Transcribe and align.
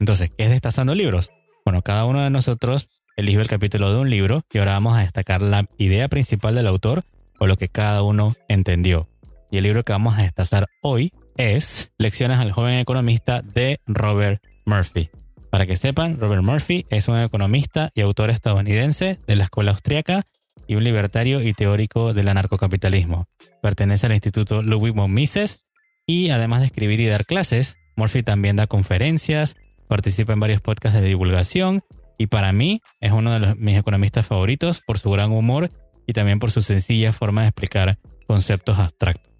Entonces, 0.00 0.30
¿qué 0.36 0.44
es 0.44 0.50
Destazando 0.50 0.94
Libros? 0.94 1.30
Bueno, 1.64 1.82
cada 1.82 2.04
uno 2.04 2.22
de 2.22 2.30
nosotros 2.30 2.90
eligió 3.16 3.40
el 3.40 3.48
capítulo 3.48 3.92
de 3.92 3.98
un 3.98 4.10
libro 4.10 4.42
y 4.52 4.58
ahora 4.58 4.72
vamos 4.72 4.96
a 4.96 5.00
destacar 5.00 5.42
la 5.42 5.66
idea 5.78 6.08
principal 6.08 6.54
del 6.54 6.66
autor 6.66 7.04
o 7.38 7.46
lo 7.46 7.56
que 7.56 7.68
cada 7.68 8.02
uno 8.02 8.34
entendió. 8.48 9.08
Y 9.50 9.58
el 9.58 9.64
libro 9.64 9.84
que 9.84 9.92
vamos 9.92 10.18
a 10.18 10.22
destazar 10.22 10.66
hoy 10.82 11.12
es 11.36 11.92
Lecciones 11.98 12.38
al 12.38 12.52
joven 12.52 12.78
economista 12.78 13.42
de 13.42 13.80
Robert 13.86 14.42
Murphy. 14.64 15.10
Para 15.50 15.66
que 15.66 15.76
sepan, 15.76 16.18
Robert 16.18 16.42
Murphy 16.42 16.84
es 16.90 17.08
un 17.08 17.18
economista 17.18 17.90
y 17.94 18.02
autor 18.02 18.30
estadounidense 18.30 19.18
de 19.26 19.36
la 19.36 19.44
escuela 19.44 19.70
austriaca 19.70 20.26
y 20.66 20.74
un 20.74 20.84
libertario 20.84 21.40
y 21.42 21.52
teórico 21.52 22.12
del 22.12 22.28
anarcocapitalismo. 22.28 23.28
Pertenece 23.62 24.06
al 24.06 24.12
Instituto 24.12 24.62
Ludwig 24.62 24.94
von 24.94 25.12
Mises 25.12 25.62
y 26.06 26.30
además 26.30 26.60
de 26.60 26.66
escribir 26.66 27.00
y 27.00 27.06
dar 27.06 27.24
clases, 27.26 27.76
Murphy 27.96 28.22
también 28.22 28.56
da 28.56 28.66
conferencias, 28.66 29.56
participa 29.86 30.32
en 30.32 30.40
varios 30.40 30.60
podcasts 30.60 31.00
de 31.00 31.06
divulgación 31.06 31.82
y 32.18 32.26
para 32.26 32.52
mí 32.52 32.80
es 33.00 33.12
uno 33.12 33.32
de 33.32 33.40
los, 33.40 33.56
mis 33.56 33.76
economistas 33.76 34.26
favoritos 34.26 34.80
por 34.80 34.98
su 34.98 35.10
gran 35.10 35.32
humor 35.32 35.68
y 36.06 36.12
también 36.12 36.38
por 36.38 36.50
su 36.50 36.62
sencilla 36.62 37.12
forma 37.12 37.42
de 37.42 37.48
explicar 37.48 37.98
conceptos 38.26 38.78
abstractos. 38.78 39.32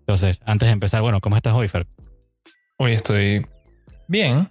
Entonces, 0.00 0.40
antes 0.44 0.68
de 0.68 0.72
empezar, 0.72 1.02
bueno, 1.02 1.20
¿cómo 1.20 1.36
estás 1.36 1.54
hoy, 1.54 1.68
Fer? 1.68 1.86
Hoy 2.78 2.92
estoy 2.92 3.46
bien. 4.08 4.50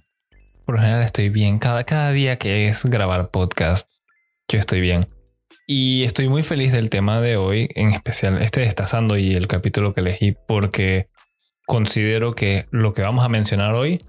Por 0.65 0.75
lo 0.75 0.81
general 0.81 1.03
estoy 1.03 1.29
bien. 1.29 1.59
Cada, 1.59 1.83
cada 1.83 2.11
día 2.11 2.37
que 2.37 2.67
es 2.67 2.85
grabar 2.85 3.31
podcast, 3.31 3.89
yo 4.47 4.59
estoy 4.59 4.79
bien. 4.79 5.07
Y 5.67 6.03
estoy 6.03 6.29
muy 6.29 6.43
feliz 6.43 6.71
del 6.71 6.89
tema 6.89 7.21
de 7.21 7.37
hoy, 7.37 7.69
en 7.75 7.93
especial 7.93 8.41
este 8.41 8.61
destazando 8.61 9.17
y 9.17 9.35
el 9.35 9.47
capítulo 9.47 9.93
que 9.93 10.01
elegí, 10.01 10.35
porque 10.47 11.07
considero 11.65 12.35
que 12.35 12.67
lo 12.71 12.93
que 12.93 13.01
vamos 13.01 13.23
a 13.25 13.29
mencionar 13.29 13.73
hoy 13.73 14.01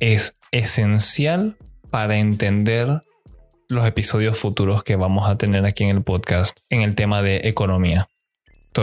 es 0.00 0.36
esencial 0.52 1.56
para 1.90 2.18
entender 2.18 3.02
los 3.68 3.86
episodios 3.86 4.38
futuros 4.38 4.82
que 4.82 4.96
vamos 4.96 5.28
a 5.28 5.36
tener 5.36 5.64
aquí 5.64 5.84
en 5.84 5.90
el 5.90 6.02
podcast 6.02 6.58
en 6.70 6.82
el 6.82 6.94
tema 6.94 7.22
de 7.22 7.42
economía. 7.44 8.08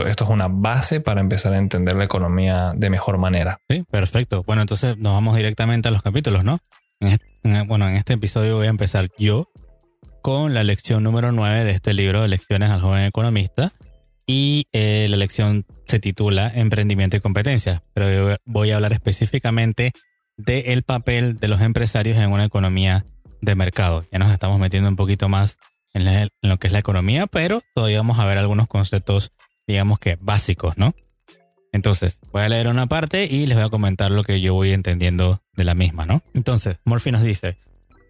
Esto 0.04 0.24
es 0.24 0.30
una 0.30 0.48
base 0.48 1.00
para 1.00 1.20
empezar 1.20 1.54
a 1.54 1.58
entender 1.58 1.96
la 1.96 2.04
economía 2.04 2.72
de 2.76 2.90
mejor 2.90 3.16
manera. 3.16 3.60
Sí, 3.68 3.82
perfecto. 3.90 4.42
Bueno, 4.42 4.60
entonces 4.60 4.98
nos 4.98 5.14
vamos 5.14 5.36
directamente 5.36 5.88
a 5.88 5.90
los 5.90 6.02
capítulos, 6.02 6.44
¿no? 6.44 6.58
Este, 7.00 7.26
bueno, 7.66 7.88
en 7.88 7.96
este 7.96 8.14
episodio 8.14 8.56
voy 8.56 8.66
a 8.66 8.70
empezar 8.70 9.08
yo 9.18 9.48
con 10.20 10.52
la 10.52 10.64
lección 10.64 11.02
número 11.02 11.32
9 11.32 11.64
de 11.64 11.70
este 11.70 11.94
libro 11.94 12.20
de 12.20 12.28
Lecciones 12.28 12.70
al 12.70 12.82
joven 12.82 13.04
economista. 13.04 13.72
Y 14.26 14.66
eh, 14.72 15.06
la 15.08 15.16
lección 15.16 15.64
se 15.86 15.98
titula 15.98 16.50
Emprendimiento 16.54 17.16
y 17.16 17.20
competencia. 17.20 17.82
Pero 17.94 18.36
voy 18.44 18.72
a 18.72 18.76
hablar 18.76 18.92
específicamente 18.92 19.92
del 20.36 20.82
papel 20.82 21.36
de 21.36 21.48
los 21.48 21.60
empresarios 21.60 22.18
en 22.18 22.30
una 22.30 22.44
economía 22.44 23.06
de 23.40 23.54
mercado. 23.54 24.04
Ya 24.12 24.18
nos 24.18 24.32
estamos 24.32 24.58
metiendo 24.58 24.88
un 24.88 24.96
poquito 24.96 25.28
más 25.28 25.58
en, 25.94 26.28
lo 26.42 26.58
que 26.58 26.66
es 26.66 26.72
la 26.72 26.78
economía, 26.78 27.26
pero 27.26 27.62
todavía 27.74 27.98
vamos 27.98 28.18
a 28.18 28.24
ver 28.24 28.38
algunos 28.38 28.68
conceptos, 28.68 29.32
digamos 29.66 29.98
que 29.98 30.18
básicos, 30.20 30.76
¿no? 30.76 30.94
Entonces, 31.72 32.20
voy 32.32 32.42
a 32.42 32.48
leer 32.48 32.68
una 32.68 32.86
parte 32.86 33.26
y 33.26 33.46
les 33.46 33.56
voy 33.56 33.66
a 33.66 33.70
comentar 33.70 34.10
lo 34.10 34.24
que 34.24 34.40
yo 34.40 34.54
voy 34.54 34.72
entendiendo 34.72 35.42
de 35.54 35.64
la 35.64 35.74
misma, 35.74 36.06
¿no? 36.06 36.22
Entonces, 36.34 36.78
Murphy 36.84 37.10
nos 37.10 37.22
dice, 37.22 37.58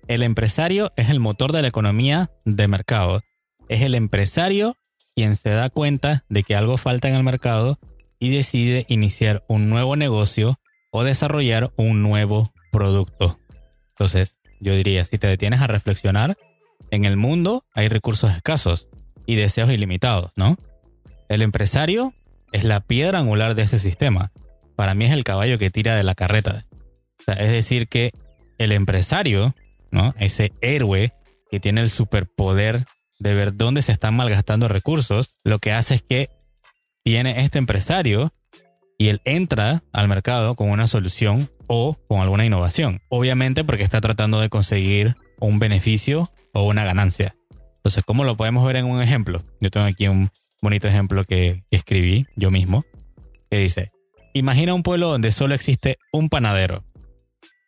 el 0.08 0.22
empresario 0.22 0.92
es 0.96 1.10
el 1.10 1.20
motor 1.20 1.52
de 1.52 1.62
la 1.62 1.68
economía 1.68 2.30
de 2.44 2.68
mercado. 2.68 3.22
Es 3.68 3.82
el 3.82 3.94
empresario 3.94 4.76
quien 5.16 5.34
se 5.34 5.50
da 5.50 5.70
cuenta 5.70 6.24
de 6.28 6.44
que 6.44 6.54
algo 6.54 6.76
falta 6.76 7.08
en 7.08 7.14
el 7.14 7.24
mercado 7.24 7.78
y 8.18 8.30
decide 8.30 8.84
iniciar 8.88 9.44
un 9.48 9.68
nuevo 9.68 9.96
negocio 9.96 10.60
o 10.96 11.04
desarrollar 11.04 11.74
un 11.76 12.02
nuevo 12.02 12.54
producto. 12.72 13.38
Entonces, 13.90 14.38
yo 14.60 14.74
diría, 14.74 15.04
si 15.04 15.18
te 15.18 15.26
detienes 15.26 15.60
a 15.60 15.66
reflexionar, 15.66 16.38
en 16.90 17.04
el 17.04 17.18
mundo 17.18 17.66
hay 17.74 17.88
recursos 17.88 18.34
escasos 18.34 18.88
y 19.26 19.34
deseos 19.34 19.70
ilimitados, 19.70 20.30
¿no? 20.36 20.56
El 21.28 21.42
empresario 21.42 22.14
es 22.50 22.64
la 22.64 22.80
piedra 22.80 23.18
angular 23.18 23.54
de 23.54 23.64
ese 23.64 23.78
sistema. 23.78 24.32
Para 24.74 24.94
mí 24.94 25.04
es 25.04 25.12
el 25.12 25.22
caballo 25.22 25.58
que 25.58 25.70
tira 25.70 25.94
de 25.94 26.02
la 26.02 26.14
carreta. 26.14 26.64
es 27.26 27.50
decir, 27.50 27.88
que 27.88 28.12
el 28.56 28.72
empresario, 28.72 29.54
¿no? 29.90 30.14
Ese 30.18 30.54
héroe 30.62 31.12
que 31.50 31.60
tiene 31.60 31.82
el 31.82 31.90
superpoder 31.90 32.86
de 33.18 33.34
ver 33.34 33.54
dónde 33.54 33.82
se 33.82 33.92
están 33.92 34.16
malgastando 34.16 34.66
recursos, 34.66 35.34
lo 35.44 35.58
que 35.58 35.72
hace 35.72 35.96
es 35.96 36.02
que 36.02 36.30
viene 37.04 37.44
este 37.44 37.58
empresario 37.58 38.32
y 38.98 39.08
él 39.08 39.20
entra 39.24 39.82
al 39.92 40.08
mercado 40.08 40.54
con 40.54 40.70
una 40.70 40.86
solución 40.86 41.50
o 41.66 41.96
con 42.08 42.20
alguna 42.20 42.46
innovación. 42.46 43.02
Obviamente 43.08 43.64
porque 43.64 43.82
está 43.82 44.00
tratando 44.00 44.40
de 44.40 44.48
conseguir 44.48 45.16
un 45.38 45.58
beneficio 45.58 46.32
o 46.52 46.62
una 46.62 46.84
ganancia. 46.84 47.36
Entonces, 47.76 48.04
¿cómo 48.04 48.24
lo 48.24 48.36
podemos 48.36 48.66
ver 48.66 48.76
en 48.76 48.86
un 48.86 49.02
ejemplo? 49.02 49.44
Yo 49.60 49.70
tengo 49.70 49.86
aquí 49.86 50.08
un 50.08 50.30
bonito 50.62 50.88
ejemplo 50.88 51.24
que, 51.24 51.62
escribí 51.70 52.26
yo 52.34 52.50
mismo, 52.50 52.84
que 53.50 53.58
dice, 53.58 53.92
imagina 54.32 54.74
un 54.74 54.82
pueblo 54.82 55.08
donde 55.08 55.30
solo 55.30 55.54
existe 55.54 55.98
un 56.12 56.28
panadero. 56.28 56.84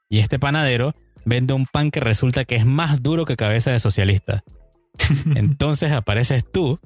Y 0.09 0.21
este 0.21 0.39
panadero 0.39 0.95
vende 1.25 1.53
un 1.53 1.67
pan 1.67 1.91
que 1.91 2.01
resulta 2.01 2.45
que 2.45 2.57
es 2.57 2.65
más 2.65 3.03
duro 3.03 3.27
que 3.27 3.37
cabeza 3.37 3.71
de 3.71 3.79
socialista. 3.79 4.43
Entonces 5.37 5.93
apareces 5.93 6.45
tú 6.51 6.81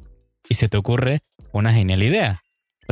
y 0.48 0.54
se 0.54 0.68
te 0.68 0.76
ocurre 0.76 1.20
una 1.52 1.72
genial 1.72 2.02
idea. 2.02 2.41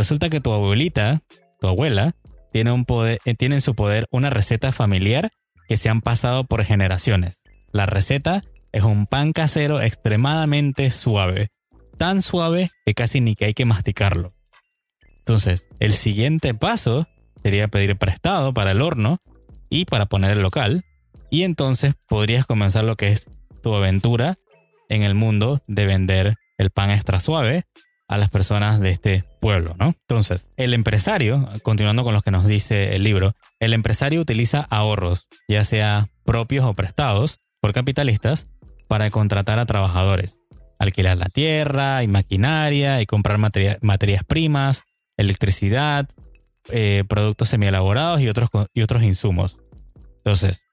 Resulta 0.00 0.30
que 0.30 0.40
tu 0.40 0.50
abuelita, 0.54 1.20
tu 1.60 1.68
abuela, 1.68 2.14
tiene, 2.52 2.72
un 2.72 2.86
poder, 2.86 3.18
eh, 3.26 3.36
en 3.38 3.60
su 3.60 3.74
poder 3.74 4.06
una 4.10 4.30
receta 4.30 4.72
familiar 4.72 5.30
que 5.68 5.76
se 5.76 5.90
han 5.90 6.00
pasado 6.00 6.44
por 6.44 6.64
generaciones. 6.64 7.42
La 7.70 7.84
receta 7.84 8.40
es 8.72 8.82
un 8.82 9.04
pan 9.04 9.34
casero 9.34 9.82
extremadamente 9.82 10.90
suave, 10.90 11.50
tan 11.98 12.22
suave 12.22 12.70
que 12.86 12.94
casi 12.94 13.20
ni 13.20 13.34
que 13.34 13.44
hay 13.44 13.52
que 13.52 13.66
masticarlo. 13.66 14.32
Entonces, 15.18 15.68
el 15.80 15.92
siguiente 15.92 16.54
paso 16.54 17.06
sería 17.42 17.68
pedir 17.68 17.98
prestado 17.98 18.54
para 18.54 18.70
el 18.70 18.80
horno 18.80 19.18
y 19.68 19.84
para 19.84 20.06
poner 20.06 20.30
el 20.30 20.40
local, 20.40 20.86
y 21.28 21.42
entonces 21.42 21.92
podrías 22.08 22.46
comenzar 22.46 22.84
lo 22.84 22.96
que 22.96 23.08
es 23.08 23.26
tu 23.62 23.74
aventura 23.74 24.38
en 24.88 25.02
el 25.02 25.12
mundo 25.12 25.60
de 25.66 25.84
vender 25.84 26.36
el 26.56 26.70
pan 26.70 26.90
extra 26.90 27.20
suave 27.20 27.66
a 28.10 28.18
las 28.18 28.28
personas 28.28 28.80
de 28.80 28.90
este 28.90 29.24
pueblo, 29.38 29.76
¿no? 29.78 29.94
Entonces, 30.08 30.50
el 30.56 30.74
empresario, 30.74 31.48
continuando 31.62 32.02
con 32.02 32.12
lo 32.12 32.22
que 32.22 32.32
nos 32.32 32.44
dice 32.44 32.96
el 32.96 33.04
libro, 33.04 33.36
el 33.60 33.72
empresario 33.72 34.20
utiliza 34.20 34.66
ahorros, 34.68 35.28
ya 35.46 35.64
sea 35.64 36.08
propios 36.24 36.64
o 36.64 36.74
prestados 36.74 37.38
por 37.60 37.72
capitalistas, 37.72 38.48
para 38.88 39.08
contratar 39.10 39.60
a 39.60 39.66
trabajadores, 39.66 40.40
alquilar 40.80 41.18
la 41.18 41.28
tierra 41.28 42.02
y 42.02 42.08
maquinaria 42.08 43.00
y 43.00 43.06
comprar 43.06 43.38
materias 43.38 44.24
primas, 44.26 44.82
electricidad, 45.16 46.08
eh, 46.70 47.04
productos 47.08 47.48
semielaborados 47.50 48.20
y 48.20 48.28
otros, 48.28 48.50
y 48.74 48.82
otros 48.82 49.04
insumos. 49.04 49.56
Entonces, 50.16 50.64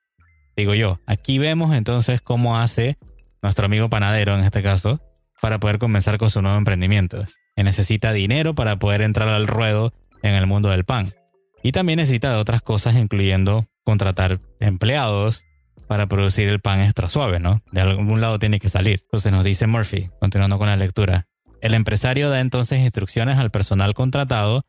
digo 0.56 0.74
yo, 0.74 0.98
aquí 1.06 1.38
vemos 1.38 1.72
entonces 1.72 2.20
cómo 2.20 2.58
hace 2.58 2.98
nuestro 3.42 3.66
amigo 3.66 3.88
panadero 3.88 4.36
en 4.36 4.42
este 4.42 4.60
caso, 4.60 5.00
para 5.40 5.58
poder 5.58 5.78
comenzar 5.78 6.18
con 6.18 6.30
su 6.30 6.42
nuevo 6.42 6.58
emprendimiento. 6.58 7.24
Necesita 7.56 8.12
dinero 8.12 8.54
para 8.54 8.78
poder 8.78 9.02
entrar 9.02 9.28
al 9.28 9.46
ruedo 9.46 9.92
en 10.22 10.34
el 10.34 10.46
mundo 10.46 10.70
del 10.70 10.84
pan. 10.84 11.14
Y 11.62 11.72
también 11.72 11.96
necesita 11.98 12.30
de 12.30 12.36
otras 12.36 12.62
cosas, 12.62 12.96
incluyendo 12.96 13.66
contratar 13.84 14.40
empleados 14.60 15.42
para 15.88 16.06
producir 16.06 16.48
el 16.48 16.60
pan 16.60 16.82
extra 16.82 17.08
suave, 17.08 17.40
¿no? 17.40 17.62
De 17.72 17.80
algún 17.80 18.20
lado 18.20 18.38
tiene 18.38 18.60
que 18.60 18.68
salir. 18.68 19.00
Entonces 19.04 19.32
nos 19.32 19.44
dice 19.44 19.66
Murphy, 19.66 20.10
continuando 20.20 20.58
con 20.58 20.68
la 20.68 20.76
lectura. 20.76 21.26
El 21.60 21.74
empresario 21.74 22.30
da 22.30 22.40
entonces 22.40 22.80
instrucciones 22.80 23.38
al 23.38 23.50
personal 23.50 23.94
contratado 23.94 24.64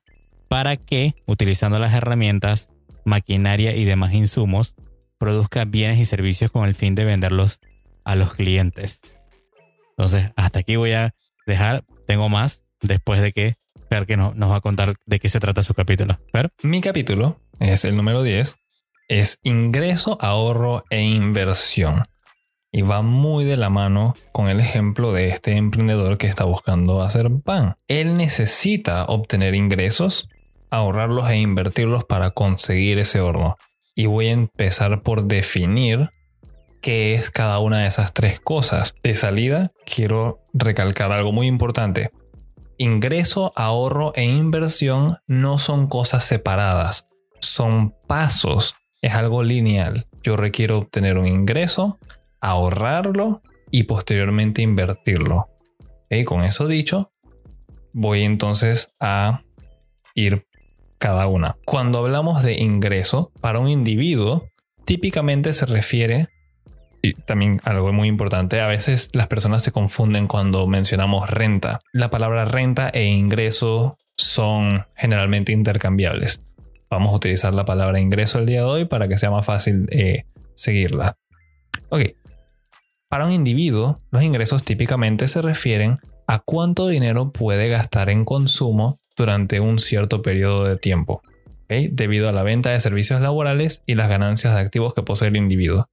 para 0.48 0.78
que, 0.78 1.14
utilizando 1.28 1.78
las 1.78 1.94
herramientas, 1.94 2.70
maquinaria 3.06 3.76
y 3.76 3.86
demás 3.86 4.14
insumos, 4.14 4.74
produzca 5.20 5.66
bienes 5.66 6.00
y 6.00 6.06
servicios 6.06 6.50
con 6.50 6.68
el 6.68 6.74
fin 6.74 6.96
de 6.96 7.06
venderlos 7.06 7.60
a 8.06 8.16
los 8.16 8.34
clientes. 8.34 9.02
Entonces, 10.00 10.32
hasta 10.38 10.60
aquí 10.60 10.78
voy 10.78 10.94
a 10.94 11.14
dejar. 11.46 11.84
Tengo 12.08 12.30
más 12.30 12.62
después 12.82 13.22
de 13.22 13.34
que 13.34 13.56
Per 13.90 14.06
que 14.06 14.16
nos 14.16 14.34
va 14.50 14.56
a 14.56 14.62
contar 14.62 14.96
de 15.06 15.20
qué 15.20 15.28
se 15.28 15.42
trata 15.42 15.62
su 15.62 15.74
capítulo. 15.74 16.18
Per. 16.32 16.52
Mi 16.64 16.80
capítulo 16.80 17.42
es 17.60 17.84
el 17.84 17.98
número 17.98 18.24
10. 18.24 18.56
Es 19.10 19.40
ingreso, 19.44 20.18
ahorro 20.22 20.86
e 20.90 21.02
inversión. 21.02 22.06
Y 22.72 22.84
va 22.84 23.02
muy 23.02 23.44
de 23.44 23.58
la 23.58 23.70
mano 23.70 24.14
con 24.32 24.48
el 24.48 24.62
ejemplo 24.62 25.12
de 25.12 25.28
este 25.28 25.58
emprendedor 25.58 26.18
que 26.18 26.28
está 26.28 26.46
buscando 26.46 27.02
hacer 27.02 27.30
pan. 27.44 27.76
Él 27.90 28.16
necesita 28.16 29.04
obtener 29.04 29.54
ingresos, 29.54 30.30
ahorrarlos 30.70 31.30
e 31.30 31.36
invertirlos 31.36 32.06
para 32.06 32.32
conseguir 32.32 33.00
ese 33.00 33.20
horno. 33.20 33.58
Y 33.96 34.06
voy 34.06 34.28
a 34.28 34.32
empezar 34.32 35.02
por 35.02 35.26
definir 35.26 36.10
qué 36.82 37.16
es 37.16 37.30
cada 37.32 37.60
una 37.60 37.80
de 37.80 37.88
esas 37.88 38.14
tres 38.14 38.40
cosas. 38.40 38.96
De 39.04 39.16
salida, 39.16 39.72
quiero 39.86 40.44
recalcar 40.54 41.12
algo 41.12 41.32
muy 41.32 41.48
importante. 41.48 42.10
Ingreso, 42.78 43.52
ahorro 43.56 44.14
e 44.16 44.24
inversión 44.24 45.18
no 45.28 45.58
son 45.58 45.88
cosas 45.88 46.24
separadas, 46.24 47.08
son 47.42 47.94
pasos, 48.08 48.74
es 49.02 49.14
algo 49.14 49.44
lineal. 49.44 50.06
Yo 50.24 50.38
requiero 50.38 50.78
obtener 50.78 51.18
un 51.18 51.28
ingreso, 51.28 51.98
ahorrarlo 52.40 53.42
y 53.72 53.84
posteriormente 53.84 54.62
invertirlo. 54.62 55.50
Y 56.10 56.24
con 56.24 56.44
eso 56.44 56.68
dicho, 56.68 57.12
voy 57.94 58.24
entonces 58.24 58.94
a 59.00 59.42
ir 60.16 60.48
cada 60.98 61.28
una. 61.28 61.58
Cuando 61.66 62.00
hablamos 62.00 62.44
de 62.44 62.60
ingreso, 62.62 63.32
para 63.42 63.60
un 63.60 63.70
individuo, 63.70 64.48
típicamente 64.86 65.54
se 65.54 65.66
refiere, 65.66 66.30
y 67.02 67.14
también 67.14 67.62
algo 67.64 67.92
muy 67.94 68.08
importante, 68.08 68.62
a 68.62 68.68
veces 68.68 69.10
las 69.14 69.28
personas 69.28 69.64
se 69.64 69.72
confunden 69.72 70.28
cuando 70.28 70.68
mencionamos 70.68 71.30
renta. 71.30 71.82
La 71.94 72.10
palabra 72.10 72.46
renta 72.46 72.90
e 72.90 73.06
ingreso 73.06 73.98
son 74.18 74.86
generalmente 74.96 75.52
intercambiables. 75.52 76.42
Vamos 76.90 77.12
a 77.12 77.16
utilizar 77.16 77.54
la 77.54 77.66
palabra 77.66 78.00
ingreso 78.00 78.40
el 78.40 78.46
día 78.46 78.60
de 78.60 78.66
hoy 78.66 78.86
para 78.86 79.08
que 79.08 79.18
sea 79.18 79.32
más 79.32 79.46
fácil 79.46 79.88
eh, 79.92 80.26
seguirla. 80.56 81.18
Ok, 81.90 82.02
para 83.10 83.26
un 83.26 83.32
individuo, 83.32 84.02
los 84.12 84.22
ingresos 84.22 84.64
típicamente 84.64 85.28
se 85.28 85.42
refieren 85.42 85.98
a 86.28 86.38
cuánto 86.38 86.88
dinero 86.88 87.32
puede 87.32 87.68
gastar 87.68 88.12
en 88.12 88.24
consumo 88.24 89.00
durante 89.18 89.60
un 89.60 89.80
cierto 89.80 90.22
periodo 90.22 90.66
de 90.66 90.78
tiempo, 90.78 91.24
debido 91.68 92.30
a 92.30 92.32
la 92.32 92.44
venta 92.44 92.70
de 92.70 92.80
servicios 92.80 93.20
laborales 93.20 93.82
y 93.88 93.96
las 93.96 94.10
ganancias 94.10 94.54
de 94.54 94.60
activos 94.60 94.94
que 94.94 95.02
posee 95.02 95.30
el 95.30 95.38
individuo. 95.38 95.90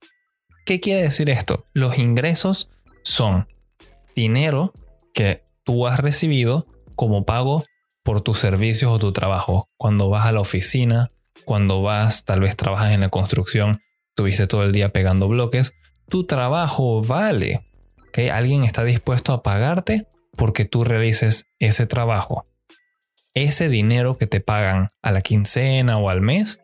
¿Qué 0.66 0.80
quiere 0.80 1.02
decir 1.02 1.30
esto? 1.30 1.64
Los 1.74 1.96
ingresos 1.96 2.68
son 3.04 3.46
dinero 4.16 4.72
que 5.14 5.44
tú 5.62 5.86
has 5.86 6.00
recibido 6.00 6.66
como 6.96 7.24
pago 7.24 7.64
por 8.02 8.20
tus 8.20 8.40
servicios 8.40 8.90
o 8.90 8.98
tu 8.98 9.12
trabajo. 9.12 9.68
Cuando 9.76 10.08
vas 10.10 10.26
a 10.26 10.32
la 10.32 10.40
oficina, 10.40 11.12
cuando 11.44 11.82
vas, 11.82 12.24
tal 12.24 12.40
vez 12.40 12.56
trabajas 12.56 12.90
en 12.90 13.02
la 13.02 13.10
construcción, 13.10 13.78
tuviste 14.16 14.48
todo 14.48 14.64
el 14.64 14.72
día 14.72 14.88
pegando 14.88 15.28
bloques, 15.28 15.72
tu 16.08 16.26
trabajo 16.26 17.00
vale. 17.00 17.60
que 18.12 18.32
Alguien 18.32 18.64
está 18.64 18.82
dispuesto 18.82 19.32
a 19.32 19.44
pagarte 19.44 20.08
porque 20.36 20.64
tú 20.64 20.82
realices 20.82 21.46
ese 21.60 21.86
trabajo. 21.86 22.44
Ese 23.34 23.68
dinero 23.68 24.14
que 24.14 24.26
te 24.26 24.40
pagan 24.40 24.88
a 25.00 25.12
la 25.12 25.20
quincena 25.20 25.96
o 25.98 26.10
al 26.10 26.22
mes 26.22 26.58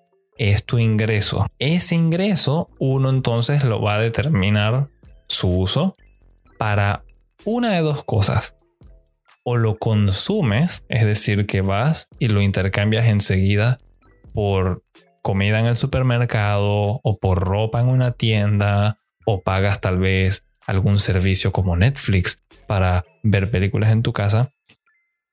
es 0.50 0.64
tu 0.64 0.78
ingreso. 0.78 1.46
Ese 1.60 1.94
ingreso 1.94 2.68
uno 2.80 3.10
entonces 3.10 3.64
lo 3.64 3.80
va 3.80 3.94
a 3.94 4.00
determinar 4.00 4.88
su 5.28 5.48
uso 5.48 5.94
para 6.58 7.04
una 7.44 7.70
de 7.70 7.80
dos 7.80 8.02
cosas. 8.02 8.56
O 9.44 9.56
lo 9.56 9.78
consumes, 9.78 10.84
es 10.88 11.04
decir, 11.04 11.46
que 11.46 11.60
vas 11.60 12.08
y 12.18 12.28
lo 12.28 12.42
intercambias 12.42 13.06
enseguida 13.06 13.78
por 14.34 14.82
comida 15.22 15.60
en 15.60 15.66
el 15.66 15.76
supermercado 15.76 17.00
o 17.02 17.18
por 17.20 17.40
ropa 17.40 17.80
en 17.80 17.88
una 17.88 18.10
tienda 18.12 18.98
o 19.24 19.42
pagas 19.42 19.80
tal 19.80 19.98
vez 19.98 20.44
algún 20.66 20.98
servicio 20.98 21.52
como 21.52 21.76
Netflix 21.76 22.42
para 22.66 23.04
ver 23.22 23.48
películas 23.50 23.92
en 23.92 24.02
tu 24.02 24.12
casa, 24.12 24.52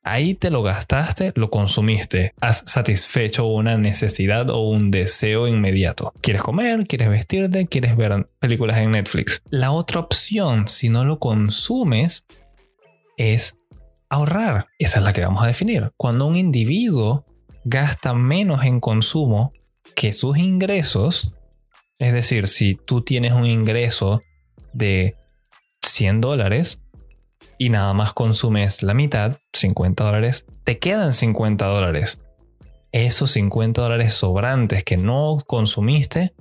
ahí 0.03 0.33
te 0.33 0.49
lo 0.49 0.63
gastaste, 0.63 1.33
lo 1.35 1.49
consumiste, 1.49 2.33
has 2.41 2.63
satisfecho 2.65 3.45
una 3.45 3.77
necesidad 3.77 4.49
o 4.49 4.69
un 4.69 4.91
deseo 4.91 5.47
inmediato. 5.47 6.13
¿Quieres 6.21 6.41
comer? 6.41 6.85
¿Quieres 6.85 7.09
vestirte? 7.09 7.67
¿Quieres 7.67 7.95
ver 7.95 8.27
películas 8.39 8.77
en 8.79 8.91
Netflix? 8.91 9.41
La 9.49 9.71
otra 9.71 9.99
opción, 9.99 10.67
si 10.67 10.89
no 10.89 11.05
lo 11.05 11.19
consumes, 11.19 12.25
es 13.17 13.57
ahorrar. 14.09 14.67
Esa 14.79 14.99
es 14.99 15.03
la 15.03 15.13
que 15.13 15.21
vamos 15.21 15.43
a 15.43 15.47
definir. 15.47 15.91
Cuando 15.97 16.25
un 16.25 16.35
individuo 16.35 17.25
gasta 17.63 18.13
menos 18.13 18.63
en 18.63 18.79
consumo 18.79 19.53
que 19.95 20.13
sus 20.13 20.37
ingresos, 20.37 21.35
es 21.99 22.13
decir, 22.13 22.47
si 22.47 22.75
tú 22.75 23.01
tienes 23.01 23.33
un 23.33 23.45
ingreso 23.45 24.21
de 24.73 25.15
100 25.81 26.21
dólares 26.21 26.79
y 27.59 27.69
nada 27.69 27.93
más 27.93 28.13
consumes 28.13 28.81
la 28.81 28.95
mitad, 28.95 29.37
50 29.53 30.03
dólares, 30.03 30.45
te 30.63 30.79
quedan 30.79 31.13
50 31.13 31.67
dólares. 31.67 32.21
Esos 32.93 33.31
50 33.31 33.81
dólares 33.81 34.13
sobrantes 34.13 34.83
que 34.83 34.97
no 34.97 35.43
consumiste 35.45 36.33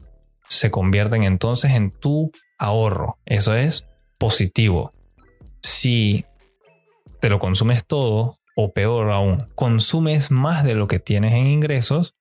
se 0.45 0.71
convierten 0.71 1.25
entonces 1.25 1.73
en 1.73 1.91
tu 1.91 2.31
ahorro. 2.57 3.19
Eso 3.27 3.55
es 3.55 3.85
positivo. 4.17 4.93
Si 5.61 6.25
te 7.21 7.29
lo 7.29 7.41
consumes 7.41 7.85
todo, 7.85 8.39
o 8.55 8.73
peor 8.73 9.11
aún, 9.11 9.49
consumes 9.57 10.31
más 10.31 10.63
de 10.63 10.75
lo 10.75 10.87
que 10.87 11.01
tienes 11.01 11.35
en 11.35 11.49
ingresos, 11.49 12.15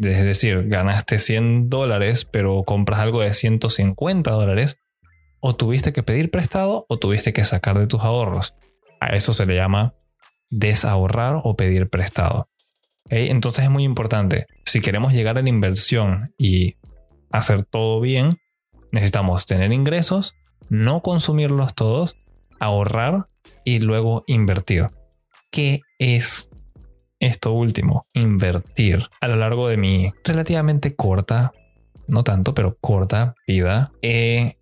es 0.00 0.24
decir, 0.24 0.68
ganaste 0.68 1.18
100 1.18 1.70
dólares, 1.70 2.26
pero 2.26 2.62
compras 2.64 3.00
algo 3.00 3.22
de 3.22 3.32
150 3.32 4.30
dólares, 4.30 4.76
o 5.40 5.54
tuviste 5.56 5.92
que 5.92 6.02
pedir 6.02 6.30
prestado 6.30 6.86
o 6.88 6.98
tuviste 6.98 7.32
que 7.32 7.44
sacar 7.44 7.78
de 7.78 7.86
tus 7.86 8.02
ahorros. 8.02 8.54
A 9.00 9.14
eso 9.14 9.34
se 9.34 9.46
le 9.46 9.54
llama 9.54 9.94
desahorrar 10.50 11.40
o 11.44 11.56
pedir 11.56 11.88
prestado. 11.88 12.48
Entonces 13.10 13.64
es 13.64 13.70
muy 13.70 13.84
importante. 13.84 14.46
Si 14.64 14.80
queremos 14.80 15.12
llegar 15.12 15.38
a 15.38 15.42
la 15.42 15.48
inversión 15.48 16.34
y 16.36 16.76
hacer 17.30 17.64
todo 17.64 18.00
bien, 18.00 18.38
necesitamos 18.92 19.46
tener 19.46 19.72
ingresos, 19.72 20.34
no 20.68 21.02
consumirlos 21.02 21.74
todos, 21.74 22.16
ahorrar 22.60 23.28
y 23.64 23.80
luego 23.80 24.24
invertir. 24.26 24.86
¿Qué 25.50 25.80
es 25.98 26.48
esto 27.20 27.52
último, 27.52 28.06
invertir. 28.12 29.06
A 29.20 29.28
lo 29.28 29.36
largo 29.36 29.68
de 29.68 29.76
mi 29.76 30.12
relativamente 30.24 30.94
corta, 30.94 31.52
no 32.06 32.24
tanto, 32.24 32.54
pero 32.54 32.76
corta 32.80 33.34
vida, 33.46 33.90
he 34.02 34.58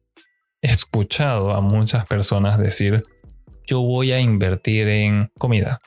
escuchado 0.70 1.52
a 1.52 1.60
muchas 1.60 2.06
personas 2.06 2.58
decir, 2.58 3.04
yo 3.66 3.80
voy 3.80 4.12
a 4.12 4.20
invertir 4.20 4.88
en 4.88 5.30
comida. 5.38 5.80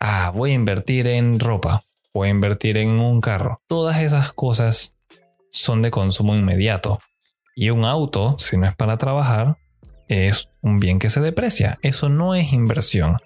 Ah, 0.00 0.30
voy 0.34 0.52
a 0.52 0.54
invertir 0.54 1.06
en 1.06 1.40
ropa. 1.40 1.82
Voy 2.14 2.28
a 2.28 2.30
invertir 2.30 2.76
en 2.76 2.90
un 3.00 3.20
carro. 3.20 3.60
Todas 3.66 4.00
esas 4.00 4.32
cosas 4.32 4.96
son 5.50 5.82
de 5.82 5.90
consumo 5.90 6.34
inmediato. 6.34 6.98
Y 7.54 7.70
un 7.70 7.84
auto, 7.84 8.36
si 8.38 8.56
no 8.56 8.66
es 8.66 8.76
para 8.76 8.96
trabajar, 8.96 9.56
es 10.08 10.48
un 10.60 10.78
bien 10.78 10.98
que 10.98 11.10
se 11.10 11.20
deprecia. 11.20 11.78
Eso 11.82 12.08
no 12.08 12.34
es 12.34 12.52
inversión. 12.52 13.18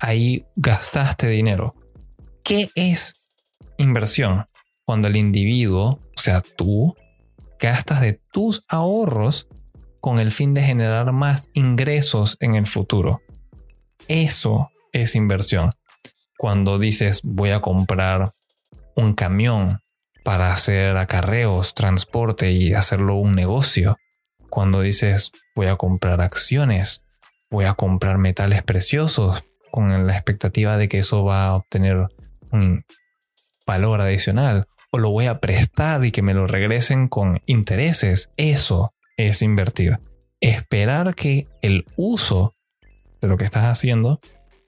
Ahí 0.00 0.44
gastaste 0.56 1.28
dinero. 1.28 1.74
¿Qué 2.42 2.70
es 2.74 3.14
inversión? 3.76 4.46
Cuando 4.84 5.08
el 5.08 5.16
individuo, 5.16 6.00
o 6.16 6.20
sea, 6.20 6.40
tú, 6.40 6.96
gastas 7.58 8.00
de 8.00 8.20
tus 8.32 8.64
ahorros 8.68 9.48
con 10.00 10.18
el 10.18 10.32
fin 10.32 10.54
de 10.54 10.62
generar 10.62 11.12
más 11.12 11.50
ingresos 11.54 12.36
en 12.40 12.54
el 12.54 12.66
futuro. 12.66 13.20
Eso 14.06 14.70
es 14.92 15.14
inversión. 15.14 15.72
Cuando 16.36 16.78
dices 16.78 17.20
voy 17.24 17.50
a 17.50 17.60
comprar 17.60 18.32
un 18.94 19.14
camión 19.14 19.80
para 20.24 20.52
hacer 20.52 20.96
acarreos, 20.96 21.74
transporte 21.74 22.50
y 22.52 22.74
hacerlo 22.74 23.16
un 23.16 23.34
negocio. 23.34 23.96
Cuando 24.50 24.80
dices 24.80 25.32
voy 25.54 25.66
a 25.66 25.76
comprar 25.76 26.20
acciones, 26.20 27.02
voy 27.50 27.64
a 27.64 27.74
comprar 27.74 28.18
metales 28.18 28.62
preciosos 28.62 29.42
con 29.70 30.06
la 30.06 30.14
expectativa 30.14 30.76
de 30.76 30.88
que 30.88 31.00
eso 31.00 31.24
va 31.24 31.46
a 31.46 31.56
obtener 31.56 32.08
un 32.52 32.84
valor 33.66 34.00
adicional 34.00 34.66
o 34.90 34.98
lo 34.98 35.10
voy 35.10 35.26
a 35.26 35.40
prestar 35.40 36.04
y 36.04 36.10
que 36.10 36.22
me 36.22 36.34
lo 36.34 36.46
regresen 36.46 37.08
con 37.08 37.40
intereses. 37.46 38.30
Eso 38.36 38.94
es 39.18 39.42
invertir. 39.42 39.98
Esperar 40.40 41.14
que 41.14 41.46
el 41.60 41.84
uso 41.96 42.54
de 43.20 43.28
lo 43.28 43.36
que 43.36 43.44
estás 43.44 43.64
haciendo 43.64 44.20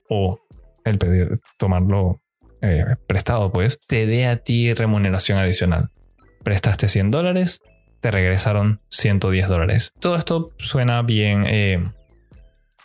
o 0.09 0.39
el 0.83 0.99
pedir 0.99 1.39
tomarlo 1.57 2.21
eh, 2.61 2.85
prestado, 3.07 3.51
pues, 3.51 3.79
te 3.87 4.05
dé 4.05 4.27
a 4.27 4.37
ti 4.37 4.73
remuneración 4.73 5.39
adicional. 5.39 5.89
Prestaste 6.43 6.89
100 6.89 7.09
dólares, 7.09 7.61
te 8.01 8.11
regresaron 8.11 8.81
110 8.89 9.47
dólares. 9.47 9.93
Todo 9.99 10.15
esto 10.15 10.51
suena 10.59 11.01
bien, 11.01 11.45
eh, 11.47 11.83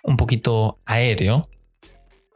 un 0.03 0.17
poquito 0.17 0.79
aéreo. 0.87 1.49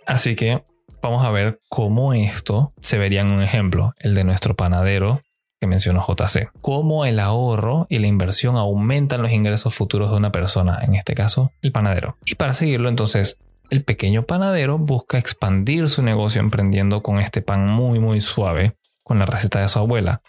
Así 0.07 0.35
que 0.35 0.63
vamos 1.01 1.25
a 1.25 1.31
ver 1.31 1.61
cómo 1.69 2.13
esto 2.15 2.73
se 2.83 2.99
vería 2.99 3.21
en 3.21 3.29
un 3.29 3.43
ejemplo, 3.43 3.95
el 3.99 4.15
de 4.15 4.25
nuestro 4.25 4.57
panadero 4.57 5.21
que 5.61 5.67
mencionó 5.67 6.05
JC. 6.07 6.51
Cómo 6.61 7.05
el 7.05 7.21
ahorro 7.21 7.87
y 7.91 7.99
la 7.99 8.07
inversión 8.07 8.57
aumentan 8.57 9.23
los 9.23 9.31
ingresos 9.31 9.75
futuros 9.75 10.11
de 10.11 10.17
una 10.17 10.33
persona, 10.33 10.79
en 10.83 10.95
este 10.95 11.15
caso 11.15 11.53
el 11.61 11.71
panadero. 11.71 12.17
Y 12.25 12.37
para 12.37 12.55
seguirlo 12.55 12.89
entonces, 12.89 13.39
el 13.69 13.85
pequeño 13.85 14.25
panadero 14.25 14.79
busca 14.79 15.19
expandir 15.19 15.89
su 15.89 16.03
negocio 16.03 16.41
emprendiendo 16.41 17.03
con 17.03 17.19
este 17.21 17.43
pan 17.43 17.69
muy 17.69 18.01
muy 18.01 18.21
suave, 18.21 18.77
con 19.03 19.19
la 19.19 19.27
receta 19.27 19.61
de 19.61 19.69
su 19.69 19.79
abuela. 19.79 20.23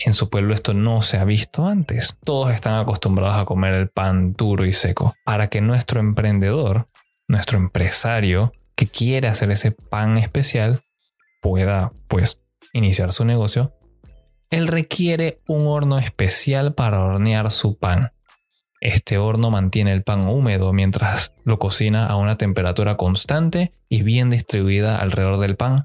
En 0.00 0.12
su 0.12 0.28
pueblo 0.28 0.54
esto 0.54 0.74
no 0.74 1.02
se 1.02 1.18
ha 1.18 1.24
visto 1.24 1.66
antes. 1.66 2.16
Todos 2.24 2.52
están 2.52 2.74
acostumbrados 2.74 3.40
a 3.40 3.44
comer 3.44 3.74
el 3.74 3.88
pan 3.88 4.32
duro 4.32 4.66
y 4.66 4.72
seco. 4.72 5.14
Para 5.24 5.48
que 5.48 5.60
nuestro 5.60 6.00
emprendedor, 6.00 6.88
nuestro 7.28 7.58
empresario 7.58 8.52
que 8.74 8.88
quiere 8.88 9.28
hacer 9.28 9.50
ese 9.52 9.70
pan 9.70 10.18
especial, 10.18 10.82
pueda 11.40 11.92
pues 12.08 12.42
iniciar 12.72 13.12
su 13.12 13.24
negocio, 13.24 13.72
él 14.50 14.68
requiere 14.68 15.38
un 15.46 15.66
horno 15.66 15.98
especial 15.98 16.74
para 16.74 17.02
hornear 17.02 17.50
su 17.50 17.76
pan. 17.78 18.12
Este 18.80 19.16
horno 19.16 19.50
mantiene 19.50 19.92
el 19.92 20.02
pan 20.02 20.28
húmedo 20.28 20.72
mientras 20.72 21.32
lo 21.44 21.58
cocina 21.58 22.06
a 22.06 22.16
una 22.16 22.36
temperatura 22.36 22.96
constante 22.96 23.72
y 23.88 24.02
bien 24.02 24.28
distribuida 24.30 24.98
alrededor 24.98 25.38
del 25.38 25.56
pan 25.56 25.84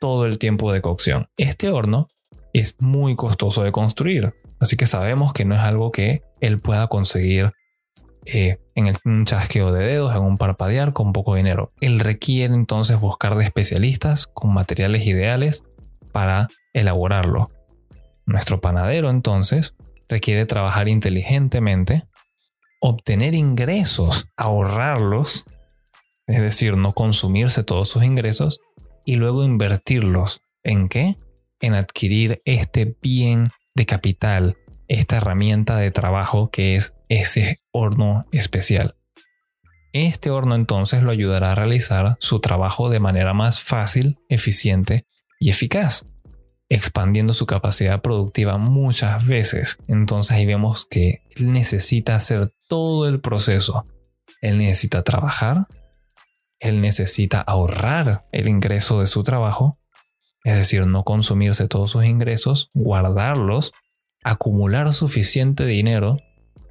todo 0.00 0.26
el 0.26 0.38
tiempo 0.38 0.72
de 0.72 0.80
cocción. 0.80 1.28
Este 1.36 1.70
horno 1.70 2.08
es 2.52 2.76
muy 2.80 3.16
costoso 3.16 3.62
de 3.62 3.72
construir, 3.72 4.34
así 4.60 4.76
que 4.76 4.86
sabemos 4.86 5.32
que 5.32 5.44
no 5.44 5.54
es 5.54 5.60
algo 5.60 5.90
que 5.90 6.22
él 6.40 6.58
pueda 6.58 6.86
conseguir 6.88 7.52
eh, 8.24 8.58
en 8.74 8.92
un 9.04 9.24
chasqueo 9.24 9.72
de 9.72 9.84
dedos, 9.84 10.14
en 10.14 10.22
un 10.22 10.36
parpadear 10.36 10.92
con 10.92 11.12
poco 11.12 11.34
dinero. 11.34 11.70
Él 11.80 12.00
requiere 12.00 12.54
entonces 12.54 12.98
buscar 12.98 13.36
de 13.36 13.44
especialistas 13.44 14.26
con 14.26 14.52
materiales 14.52 15.06
ideales 15.06 15.62
para 16.12 16.48
elaborarlo. 16.72 17.50
Nuestro 18.28 18.60
panadero 18.60 19.08
entonces 19.08 19.74
requiere 20.06 20.44
trabajar 20.44 20.86
inteligentemente, 20.86 22.04
obtener 22.78 23.34
ingresos, 23.34 24.26
ahorrarlos, 24.36 25.46
es 26.26 26.42
decir, 26.42 26.76
no 26.76 26.92
consumirse 26.92 27.64
todos 27.64 27.88
sus 27.88 28.04
ingresos 28.04 28.60
y 29.06 29.16
luego 29.16 29.44
invertirlos. 29.44 30.42
¿En 30.62 30.90
qué? 30.90 31.16
En 31.60 31.72
adquirir 31.72 32.42
este 32.44 32.98
bien 33.00 33.48
de 33.74 33.86
capital, 33.86 34.58
esta 34.88 35.16
herramienta 35.16 35.78
de 35.78 35.90
trabajo 35.90 36.50
que 36.50 36.74
es 36.74 36.92
ese 37.08 37.62
horno 37.72 38.26
especial. 38.30 38.96
Este 39.94 40.28
horno 40.28 40.54
entonces 40.54 41.02
lo 41.02 41.12
ayudará 41.12 41.52
a 41.52 41.54
realizar 41.54 42.18
su 42.20 42.40
trabajo 42.40 42.90
de 42.90 43.00
manera 43.00 43.32
más 43.32 43.58
fácil, 43.58 44.18
eficiente 44.28 45.06
y 45.40 45.48
eficaz 45.48 46.04
expandiendo 46.68 47.32
su 47.32 47.46
capacidad 47.46 48.02
productiva 48.02 48.58
muchas 48.58 49.26
veces. 49.26 49.78
Entonces 49.88 50.32
ahí 50.32 50.46
vemos 50.46 50.86
que 50.86 51.22
él 51.36 51.52
necesita 51.52 52.14
hacer 52.14 52.52
todo 52.68 53.08
el 53.08 53.20
proceso. 53.20 53.86
Él 54.40 54.58
necesita 54.58 55.02
trabajar, 55.02 55.66
él 56.60 56.80
necesita 56.80 57.40
ahorrar 57.40 58.26
el 58.32 58.48
ingreso 58.48 59.00
de 59.00 59.06
su 59.06 59.22
trabajo, 59.22 59.78
es 60.44 60.54
decir, 60.54 60.86
no 60.86 61.02
consumirse 61.02 61.66
todos 61.66 61.90
sus 61.90 62.04
ingresos, 62.04 62.70
guardarlos, 62.74 63.72
acumular 64.22 64.92
suficiente 64.92 65.66
dinero 65.66 66.18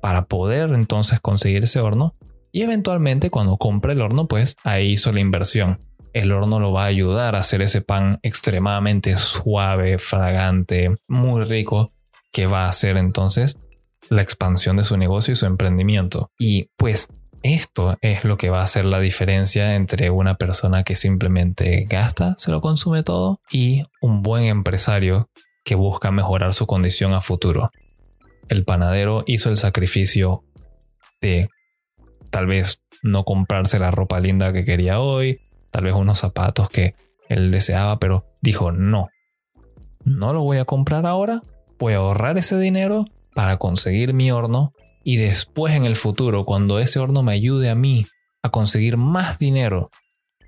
para 0.02 0.26
poder 0.26 0.70
entonces 0.74 1.20
conseguir 1.20 1.64
ese 1.64 1.80
horno 1.80 2.14
y 2.52 2.62
eventualmente 2.62 3.30
cuando 3.30 3.58
compre 3.58 3.94
el 3.94 4.02
horno 4.02 4.28
pues 4.28 4.56
ahí 4.64 4.92
hizo 4.92 5.12
la 5.12 5.20
inversión 5.20 5.87
el 6.20 6.32
horno 6.32 6.60
lo 6.60 6.72
va 6.72 6.84
a 6.84 6.88
ayudar 6.88 7.36
a 7.36 7.40
hacer 7.40 7.62
ese 7.62 7.82
pan 7.82 8.20
extremadamente 8.24 9.18
suave, 9.18 10.00
fragante, 10.00 10.96
muy 11.08 11.44
rico, 11.44 11.92
que 12.32 12.48
va 12.48 12.66
a 12.66 12.70
hacer 12.70 12.98
entonces 12.98 13.58
la 14.10 14.22
expansión 14.22 14.78
de 14.78 14.84
su 14.84 14.98
negocio 14.98 15.34
y 15.34 15.36
su 15.36 15.46
emprendimiento. 15.46 16.32
Y 16.40 16.70
pues 16.76 17.08
esto 17.44 17.98
es 18.02 18.24
lo 18.24 18.38
que 18.38 18.50
va 18.50 18.62
a 18.62 18.64
hacer 18.64 18.86
la 18.86 19.00
diferencia 19.00 19.76
entre 19.76 20.10
una 20.10 20.36
persona 20.36 20.84
que 20.84 20.96
simplemente 20.96 21.86
gasta, 21.88 22.34
se 22.38 22.52
lo 22.52 22.62
consume 22.62 23.04
todo, 23.04 23.40
y 23.52 23.84
un 24.02 24.24
buen 24.24 24.46
empresario 24.46 25.30
que 25.64 25.76
busca 25.76 26.12
mejorar 26.12 26.54
su 26.54 26.66
condición 26.66 27.14
a 27.14 27.22
futuro. 27.22 27.72
El 28.50 28.66
panadero 28.66 29.24
hizo 29.28 29.50
el 29.50 29.58
sacrificio 29.58 30.44
de 31.22 31.50
tal 32.32 32.48
vez 32.48 32.82
no 33.04 33.24
comprarse 33.24 33.78
la 33.78 33.92
ropa 33.92 34.20
linda 34.20 34.52
que 34.52 34.66
quería 34.66 35.00
hoy, 35.00 35.42
tal 35.78 35.84
vez 35.84 35.94
unos 35.94 36.18
zapatos 36.18 36.70
que 36.70 36.96
él 37.30 37.52
deseaba, 37.52 38.00
pero 38.00 38.26
dijo 38.42 38.72
no, 38.72 39.10
no 40.04 40.34
lo 40.34 40.42
voy 40.42 40.58
a 40.58 40.66
comprar 40.66 41.06
ahora, 41.06 41.44
voy 41.78 41.94
a 41.94 41.98
ahorrar 41.98 42.40
ese 42.40 42.58
dinero 42.58 43.06
para 43.36 43.58
conseguir 43.58 44.16
mi 44.16 44.32
horno 44.32 44.74
y 45.04 45.18
después 45.18 45.76
en 45.76 45.86
el 45.86 45.96
futuro, 45.96 46.46
cuando 46.46 46.80
ese 46.80 46.98
horno 46.98 47.22
me 47.22 47.34
ayude 47.34 47.70
a 47.70 47.76
mí 47.76 48.08
a 48.42 48.50
conseguir 48.50 48.98
más 48.98 49.38
dinero, 49.38 49.92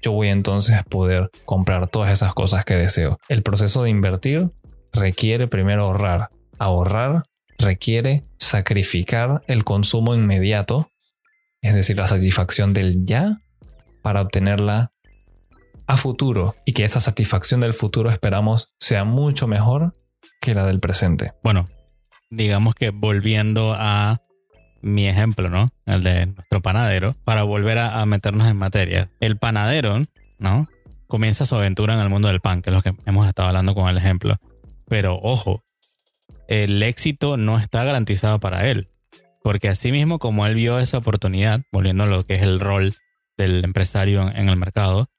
yo 0.01 0.13
voy 0.13 0.29
entonces 0.29 0.75
a 0.75 0.81
poder 0.81 1.29
comprar 1.45 1.85
todas 1.85 2.11
esas 2.11 2.33
cosas 2.33 2.65
que 2.65 2.73
deseo. 2.73 3.19
El 3.29 3.43
proceso 3.43 3.83
de 3.83 3.91
invertir 3.91 4.49
requiere 4.93 5.47
primero 5.47 5.83
ahorrar. 5.83 6.29
Ahorrar 6.57 7.21
requiere 7.59 8.23
sacrificar 8.39 9.43
el 9.45 9.63
consumo 9.63 10.15
inmediato, 10.15 10.89
es 11.61 11.75
decir, 11.75 11.97
la 11.97 12.07
satisfacción 12.07 12.73
del 12.73 13.05
ya, 13.05 13.43
para 14.01 14.21
obtenerla 14.21 14.91
a 15.89 15.97
futuro 15.97 16.55
y 16.65 16.73
que 16.73 16.85
esa 16.85 17.01
satisfacción 17.01 17.61
del 17.61 17.73
futuro 17.73 18.11
esperamos 18.11 18.71
sea 18.79 19.05
mucho 19.05 19.47
mejor 19.47 19.95
que 20.39 20.53
la 20.53 20.63
del 20.67 20.79
presente. 20.79 21.33
Bueno, 21.43 21.65
digamos 22.29 22.75
que 22.75 22.91
volviendo 22.91 23.75
a 23.75 24.21
mi 24.83 25.07
ejemplo, 25.07 25.49
¿no? 25.49 25.71
El 25.87 26.03
de 26.03 26.27
nuestro 26.27 26.61
panadero, 26.61 27.15
para 27.25 27.41
volver 27.41 27.79
a, 27.79 28.05
meternos 28.05 28.47
en 28.47 28.55
materia. 28.55 29.09
El 29.19 29.37
panadero, 29.37 30.03
¿no? 30.37 30.67
Comienza 31.07 31.47
su 31.47 31.55
aventura 31.55 31.95
en 31.95 32.01
el 32.01 32.09
mundo 32.09 32.27
del 32.27 32.39
pan, 32.39 32.61
que 32.61 32.69
es 32.69 32.75
lo 32.75 32.83
que 32.83 32.93
hemos 33.07 33.27
estado 33.27 33.47
hablando 33.47 33.73
con 33.73 33.89
el 33.89 33.97
ejemplo. 33.97 34.37
Pero 34.87 35.19
ojo, 35.19 35.63
el 36.47 36.83
éxito 36.83 37.35
no 37.35 37.57
está 37.57 37.83
garantizado 37.83 38.39
para 38.39 38.69
él. 38.69 38.89
Porque 39.43 39.69
así 39.69 39.91
mismo 39.91 40.19
como 40.19 40.45
él 40.45 40.53
vio 40.53 40.77
esa 40.77 40.99
oportunidad, 40.99 41.61
volviendo 41.71 42.03
a 42.03 42.07
lo 42.07 42.27
que 42.27 42.35
es 42.35 42.43
el 42.43 42.59
rol 42.59 42.95
del 43.37 43.65
empresario 43.65 44.29
en 44.35 44.49
el 44.49 44.55
mercado, 44.55 45.09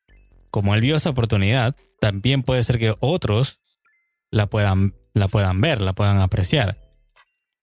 como 0.50 0.75
él 0.75 0.80
vio 0.80 0.97
esa 0.97 1.11
oportunidad, 1.11 1.76
también 2.00 2.42
puede 2.42 2.62
ser 2.62 2.78
que 2.78 2.95
otros 3.00 3.61
la 4.30 4.47
puedan, 4.47 4.95
la 5.14 5.28
puedan 5.28 5.61
ver, 5.61 5.80
la 5.80 5.92
puedan 5.92 6.19
apreciar. 6.19 6.76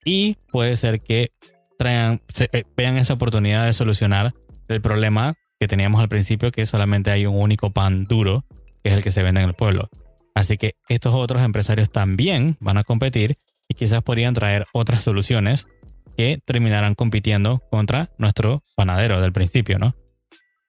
Y 0.05 0.37
puede 0.51 0.75
ser 0.75 1.01
que 1.01 1.31
traigan, 1.77 2.21
eh, 2.51 2.63
vean 2.75 2.97
esa 2.97 3.13
oportunidad 3.13 3.65
de 3.65 3.73
solucionar 3.73 4.33
el 4.67 4.81
problema 4.81 5.35
que 5.59 5.67
teníamos 5.67 6.01
al 6.01 6.09
principio, 6.09 6.51
que 6.51 6.65
solamente 6.65 7.11
hay 7.11 7.25
un 7.25 7.39
único 7.39 7.71
pan 7.71 8.05
duro, 8.05 8.45
que 8.83 8.89
es 8.91 8.97
el 8.97 9.03
que 9.03 9.11
se 9.11 9.23
vende 9.23 9.41
en 9.41 9.47
el 9.47 9.55
pueblo. 9.55 9.89
Así 10.35 10.57
que 10.57 10.75
estos 10.87 11.15
otros 11.15 11.43
empresarios 11.43 11.89
también 11.89 12.57
van 12.59 12.77
a 12.77 12.83
competir 12.83 13.37
y 13.67 13.73
quizás 13.73 14.03
podrían 14.03 14.33
traer 14.33 14.65
otras 14.71 15.03
soluciones 15.03 15.65
que 16.15 16.39
terminarán 16.45 16.95
compitiendo 16.95 17.63
contra 17.71 18.11
nuestro 18.17 18.63
panadero 18.75 19.19
del 19.21 19.33
principio, 19.33 19.79
¿no? 19.79 19.95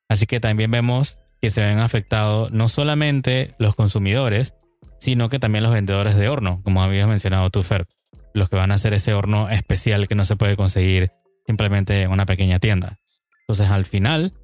Así 0.08 0.26
que 0.26 0.40
también 0.40 0.70
vemos 0.70 1.18
que 1.40 1.50
se 1.50 1.60
ven 1.60 1.78
afectados 1.78 2.50
no 2.50 2.68
solamente 2.68 3.54
los 3.58 3.74
consumidores, 3.74 4.54
sino 5.00 5.28
que 5.28 5.38
también 5.38 5.64
los 5.64 5.72
vendedores 5.72 6.16
de 6.16 6.28
horno, 6.28 6.60
como 6.64 6.82
habías 6.82 7.08
mencionado 7.08 7.50
tú, 7.50 7.62
Fer, 7.62 7.86
los 8.34 8.48
que 8.48 8.56
van 8.56 8.70
a 8.70 8.74
hacer 8.74 8.94
ese 8.94 9.14
horno 9.14 9.48
especial 9.48 10.08
que 10.08 10.14
no 10.14 10.24
se 10.24 10.36
puede 10.36 10.56
conseguir 10.56 11.10
simplemente 11.46 12.02
en 12.02 12.10
una 12.10 12.26
pequeña 12.26 12.58
tienda. 12.58 12.98
Entonces, 13.42 13.70
al 13.70 13.86
final, 13.86 14.34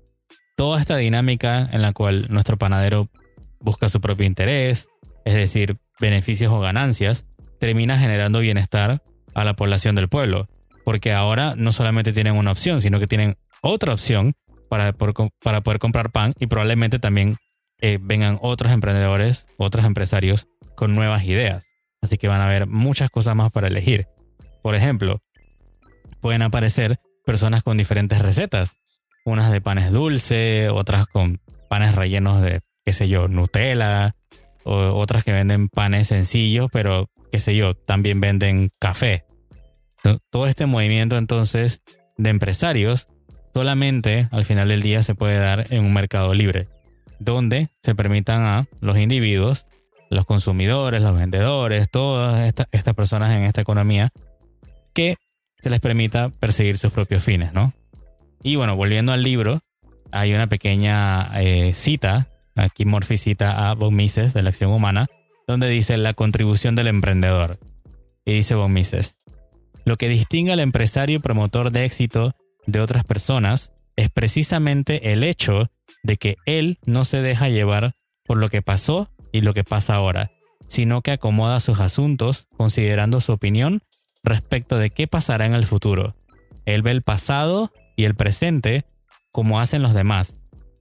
toda 0.56 0.80
esta 0.80 0.96
dinámica 0.96 1.68
en 1.72 1.82
la 1.82 1.92
cual 1.92 2.26
nuestro 2.30 2.56
panadero 2.56 3.08
busca 3.60 3.88
su 3.88 4.00
propio 4.00 4.26
interés, 4.26 4.88
es 5.24 5.34
decir, 5.34 5.76
beneficios 6.00 6.52
o 6.52 6.60
ganancias, 6.60 7.24
termina 7.58 7.98
generando 7.98 8.40
bienestar 8.40 9.02
a 9.34 9.44
la 9.44 9.54
población 9.54 9.94
del 9.94 10.08
pueblo, 10.08 10.46
porque 10.84 11.12
ahora 11.12 11.54
no 11.56 11.72
solamente 11.72 12.12
tienen 12.12 12.36
una 12.36 12.52
opción, 12.52 12.80
sino 12.80 13.00
que 13.00 13.06
tienen 13.06 13.36
otra 13.62 13.94
opción 13.94 14.34
para, 15.40 15.60
poder 15.62 15.78
comprar 15.78 16.10
pan 16.10 16.34
y 16.38 16.46
probablemente 16.46 16.98
también 16.98 17.36
eh, 17.80 17.98
vengan 18.00 18.38
otros 18.40 18.72
emprendedores, 18.72 19.46
otros 19.56 19.84
empresarios 19.84 20.48
con 20.74 20.94
nuevas 20.94 21.24
ideas. 21.24 21.64
Así 22.02 22.18
que 22.18 22.28
van 22.28 22.40
a 22.40 22.46
haber 22.46 22.66
muchas 22.66 23.10
cosas 23.10 23.36
más 23.36 23.50
para 23.50 23.68
elegir. 23.68 24.08
Por 24.62 24.74
ejemplo, 24.74 25.22
pueden 26.20 26.42
aparecer 26.42 26.98
personas 27.24 27.62
con 27.62 27.76
diferentes 27.76 28.18
recetas. 28.20 28.76
Unas 29.24 29.50
de 29.50 29.60
panes 29.60 29.92
dulces, 29.92 30.70
otras 30.70 31.06
con 31.06 31.40
panes 31.68 31.94
rellenos 31.94 32.42
de, 32.42 32.60
qué 32.84 32.92
sé 32.92 33.08
yo, 33.08 33.28
Nutella, 33.28 34.16
o 34.64 34.74
otras 34.98 35.24
que 35.24 35.32
venden 35.32 35.68
panes 35.68 36.08
sencillos, 36.08 36.68
pero 36.72 37.10
qué 37.30 37.38
sé 37.38 37.54
yo, 37.54 37.74
también 37.74 38.20
venden 38.20 38.70
café. 38.78 39.24
Todo 40.30 40.46
este 40.46 40.66
movimiento 40.66 41.16
entonces 41.16 41.80
de 42.18 42.30
empresarios 42.30 43.06
solamente 43.54 44.28
al 44.32 44.44
final 44.44 44.68
del 44.68 44.82
día 44.82 45.02
se 45.04 45.14
puede 45.14 45.38
dar 45.38 45.66
en 45.70 45.84
un 45.84 45.94
mercado 45.94 46.34
libre, 46.34 46.66
donde 47.20 47.68
se 47.82 47.94
permitan 47.94 48.42
a 48.42 48.66
los 48.80 48.98
individuos 48.98 49.64
los 50.10 50.26
consumidores, 50.26 51.00
los 51.00 51.16
vendedores, 51.16 51.88
todas 51.90 52.52
estas, 52.72 52.94
personas 52.94 53.30
en 53.32 53.44
esta 53.44 53.60
economía, 53.60 54.10
que 54.92 55.16
se 55.60 55.70
les 55.70 55.80
permita 55.80 56.28
perseguir 56.28 56.78
sus 56.78 56.92
propios 56.92 57.22
fines, 57.22 57.52
¿no? 57.52 57.72
Y 58.42 58.56
bueno, 58.56 58.76
volviendo 58.76 59.12
al 59.12 59.22
libro, 59.22 59.60
hay 60.12 60.34
una 60.34 60.46
pequeña 60.46 61.30
eh, 61.40 61.72
cita, 61.74 62.28
aquí 62.54 62.84
Morphy 62.84 63.16
cita 63.16 63.70
a 63.70 63.74
von 63.74 63.94
Mises 63.94 64.34
de 64.34 64.42
la 64.42 64.50
acción 64.50 64.70
humana, 64.70 65.06
donde 65.46 65.68
dice 65.68 65.96
la 65.96 66.14
contribución 66.14 66.74
del 66.74 66.88
emprendedor. 66.88 67.58
Y 68.24 68.34
dice 68.34 68.54
von 68.54 68.72
Mises, 68.72 69.18
lo 69.84 69.96
que 69.96 70.08
distingue 70.08 70.52
al 70.52 70.60
empresario 70.60 71.20
promotor 71.20 71.72
de 71.72 71.84
éxito 71.84 72.34
de 72.66 72.80
otras 72.80 73.04
personas 73.04 73.72
es 73.96 74.10
precisamente 74.10 75.12
el 75.12 75.24
hecho 75.24 75.70
de 76.02 76.16
que 76.16 76.36
él 76.46 76.78
no 76.86 77.04
se 77.04 77.22
deja 77.22 77.48
llevar 77.48 77.94
por 78.24 78.38
lo 78.38 78.48
que 78.48 78.62
pasó 78.62 79.10
y 79.32 79.40
lo 79.40 79.54
que 79.54 79.64
pasa 79.64 79.94
ahora, 79.94 80.30
sino 80.68 81.02
que 81.02 81.12
acomoda 81.12 81.60
sus 81.60 81.80
asuntos 81.80 82.46
considerando 82.56 83.20
su 83.20 83.32
opinión 83.32 83.82
respecto 84.22 84.78
de 84.78 84.90
qué 84.90 85.06
pasará 85.06 85.46
en 85.46 85.54
el 85.54 85.66
futuro. 85.66 86.14
Él 86.66 86.82
ve 86.82 86.90
el 86.90 87.02
pasado 87.02 87.72
y 87.96 88.04
el 88.04 88.14
presente 88.14 88.84
como 89.32 89.60
hacen 89.60 89.82
los 89.82 89.94
demás, 89.94 90.36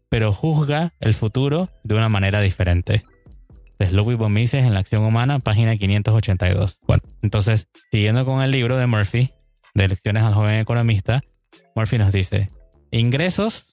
pero 0.09 0.31
juzga 0.31 0.93
el 0.99 1.13
futuro 1.13 1.69
de 1.83 1.95
una 1.95 2.09
manera 2.09 2.39
diferente. 2.41 3.03
Es 3.79 3.91
Ludwig 3.91 4.17
von 4.17 4.31
Mises 4.31 4.63
en 4.63 4.73
la 4.73 4.79
acción 4.79 5.03
humana, 5.03 5.39
página 5.39 5.75
582. 5.75 6.79
Bueno, 6.87 7.03
entonces, 7.21 7.67
siguiendo 7.91 8.23
con 8.23 8.41
el 8.41 8.51
libro 8.51 8.77
de 8.77 8.87
Murphy, 8.87 9.33
de 9.73 9.87
Lecciones 9.87 10.23
al 10.23 10.35
joven 10.35 10.59
economista, 10.59 11.21
Murphy 11.75 11.97
nos 11.97 12.11
dice, 12.11 12.47
ingresos 12.91 13.67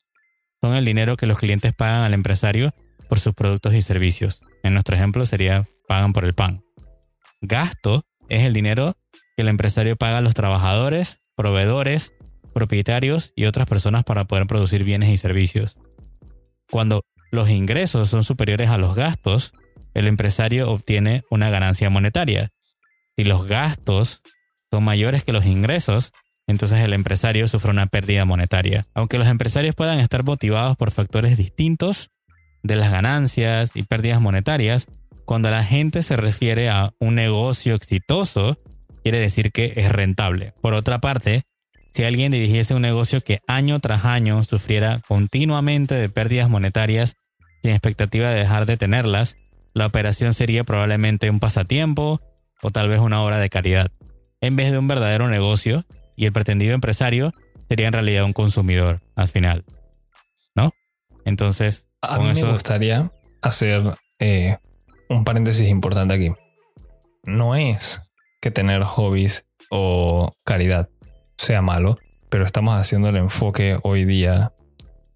son 0.60 0.74
el 0.74 0.84
dinero 0.84 1.16
que 1.16 1.26
los 1.26 1.38
clientes 1.38 1.74
pagan 1.74 2.02
al 2.02 2.14
empresario 2.14 2.74
por 3.08 3.18
sus 3.18 3.34
productos 3.34 3.74
y 3.74 3.82
servicios. 3.82 4.40
En 4.62 4.74
nuestro 4.74 4.96
ejemplo 4.96 5.26
sería 5.26 5.68
pagan 5.88 6.12
por 6.12 6.24
el 6.24 6.34
pan. 6.34 6.62
Gasto 7.40 8.04
es 8.28 8.44
el 8.44 8.52
dinero 8.52 8.94
que 9.36 9.42
el 9.42 9.48
empresario 9.48 9.96
paga 9.96 10.18
a 10.18 10.22
los 10.22 10.34
trabajadores, 10.34 11.20
proveedores, 11.34 12.12
propietarios 12.52 13.32
y 13.34 13.46
otras 13.46 13.66
personas 13.66 14.04
para 14.04 14.24
poder 14.26 14.46
producir 14.46 14.84
bienes 14.84 15.10
y 15.10 15.16
servicios. 15.16 15.76
Cuando 16.70 17.02
los 17.30 17.48
ingresos 17.48 18.10
son 18.10 18.24
superiores 18.24 18.70
a 18.70 18.78
los 18.78 18.94
gastos, 18.94 19.52
el 19.94 20.06
empresario 20.06 20.70
obtiene 20.70 21.24
una 21.30 21.50
ganancia 21.50 21.90
monetaria. 21.90 22.50
Si 23.16 23.24
los 23.24 23.46
gastos 23.46 24.22
son 24.70 24.84
mayores 24.84 25.24
que 25.24 25.32
los 25.32 25.46
ingresos, 25.46 26.12
entonces 26.50 26.80
el 26.80 26.92
empresario 26.92 27.48
sufre 27.48 27.70
una 27.70 27.86
pérdida 27.86 28.24
monetaria. 28.24 28.86
Aunque 28.94 29.18
los 29.18 29.26
empresarios 29.26 29.74
puedan 29.74 30.00
estar 30.00 30.24
motivados 30.24 30.76
por 30.76 30.90
factores 30.90 31.36
distintos 31.36 32.10
de 32.62 32.76
las 32.76 32.90
ganancias 32.90 33.72
y 33.74 33.82
pérdidas 33.84 34.20
monetarias, 34.20 34.86
cuando 35.24 35.50
la 35.50 35.64
gente 35.64 36.02
se 36.02 36.16
refiere 36.16 36.68
a 36.68 36.92
un 36.98 37.14
negocio 37.14 37.74
exitoso, 37.74 38.58
quiere 39.02 39.18
decir 39.18 39.52
que 39.52 39.72
es 39.76 39.90
rentable. 39.90 40.52
Por 40.60 40.74
otra 40.74 41.00
parte, 41.00 41.44
si 41.94 42.04
alguien 42.04 42.32
dirigiese 42.32 42.74
un 42.74 42.82
negocio 42.82 43.22
que 43.22 43.40
año 43.46 43.80
tras 43.80 44.04
año 44.04 44.42
sufriera 44.44 45.00
continuamente 45.06 45.94
de 45.94 46.08
pérdidas 46.08 46.48
monetarias 46.48 47.16
sin 47.62 47.72
expectativa 47.72 48.30
de 48.30 48.40
dejar 48.40 48.66
de 48.66 48.76
tenerlas, 48.76 49.36
la 49.74 49.86
operación 49.86 50.32
sería 50.34 50.64
probablemente 50.64 51.30
un 51.30 51.40
pasatiempo 51.40 52.20
o 52.62 52.70
tal 52.70 52.88
vez 52.88 53.00
una 53.00 53.22
obra 53.22 53.38
de 53.38 53.50
caridad, 53.50 53.90
en 54.40 54.56
vez 54.56 54.72
de 54.72 54.78
un 54.78 54.88
verdadero 54.88 55.28
negocio, 55.28 55.84
y 56.20 56.26
el 56.26 56.32
pretendido 56.32 56.74
empresario 56.74 57.32
sería 57.70 57.86
en 57.86 57.94
realidad 57.94 58.24
un 58.24 58.34
consumidor 58.34 59.00
al 59.16 59.28
final. 59.28 59.64
¿No? 60.54 60.74
Entonces, 61.24 61.86
a 62.02 62.18
mí 62.18 62.30
me 62.34 62.52
gustaría 62.52 63.10
hacer 63.40 63.94
eh, 64.18 64.58
un 65.08 65.24
paréntesis 65.24 65.66
importante 65.66 66.12
aquí. 66.12 66.30
No 67.24 67.54
es 67.54 68.02
que 68.42 68.50
tener 68.50 68.82
hobbies 68.82 69.46
o 69.70 70.30
caridad 70.44 70.90
sea 71.38 71.62
malo, 71.62 71.96
pero 72.28 72.44
estamos 72.44 72.74
haciendo 72.74 73.08
el 73.08 73.16
enfoque 73.16 73.78
hoy 73.82 74.04
día 74.04 74.52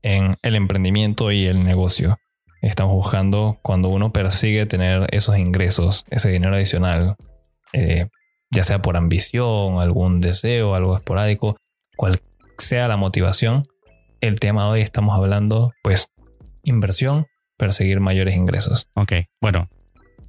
en 0.00 0.38
el 0.40 0.54
emprendimiento 0.54 1.32
y 1.32 1.44
el 1.44 1.64
negocio. 1.64 2.18
Estamos 2.62 2.94
buscando 2.94 3.58
cuando 3.60 3.90
uno 3.90 4.10
persigue 4.10 4.64
tener 4.64 5.06
esos 5.14 5.36
ingresos, 5.36 6.06
ese 6.08 6.30
dinero 6.30 6.54
adicional, 6.54 7.16
eh, 7.74 8.06
ya 8.54 8.62
sea 8.62 8.80
por 8.80 8.96
ambición, 8.96 9.80
algún 9.80 10.20
deseo, 10.20 10.74
algo 10.74 10.96
esporádico, 10.96 11.56
cual 11.96 12.20
sea 12.56 12.88
la 12.88 12.96
motivación. 12.96 13.64
El 14.20 14.40
tema 14.40 14.64
de 14.64 14.70
hoy 14.70 14.80
estamos 14.80 15.16
hablando, 15.16 15.72
pues, 15.82 16.06
inversión, 16.62 17.26
perseguir 17.58 18.00
mayores 18.00 18.36
ingresos. 18.36 18.88
Ok, 18.94 19.12
bueno. 19.40 19.68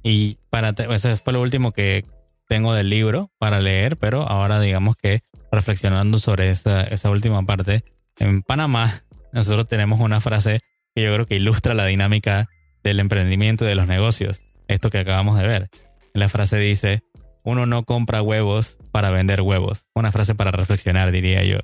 Y 0.02 0.38
para 0.50 0.70
ese 0.70 1.16
fue 1.16 1.32
lo 1.32 1.40
último 1.40 1.72
que 1.72 2.02
tengo 2.48 2.74
del 2.74 2.90
libro 2.90 3.30
para 3.38 3.60
leer, 3.60 3.96
pero 3.96 4.22
ahora 4.28 4.60
digamos 4.60 4.96
que 4.96 5.20
reflexionando 5.50 6.18
sobre 6.18 6.50
esa, 6.50 6.82
esa 6.82 7.10
última 7.10 7.42
parte, 7.44 7.84
en 8.18 8.42
Panamá 8.42 9.02
nosotros 9.32 9.68
tenemos 9.68 10.00
una 10.00 10.20
frase 10.20 10.60
que 10.94 11.02
yo 11.02 11.12
creo 11.12 11.26
que 11.26 11.36
ilustra 11.36 11.74
la 11.74 11.86
dinámica 11.86 12.48
del 12.82 13.00
emprendimiento 13.00 13.64
y 13.64 13.68
de 13.68 13.74
los 13.74 13.88
negocios. 13.88 14.40
Esto 14.68 14.90
que 14.90 14.98
acabamos 14.98 15.38
de 15.38 15.46
ver. 15.46 15.68
La 16.14 16.28
frase 16.28 16.56
dice, 16.58 17.02
uno 17.46 17.64
no 17.64 17.84
compra 17.84 18.22
huevos 18.22 18.76
para 18.90 19.10
vender 19.10 19.40
huevos. 19.40 19.86
Una 19.94 20.10
frase 20.10 20.34
para 20.34 20.50
reflexionar, 20.50 21.12
diría 21.12 21.44
yo. 21.44 21.58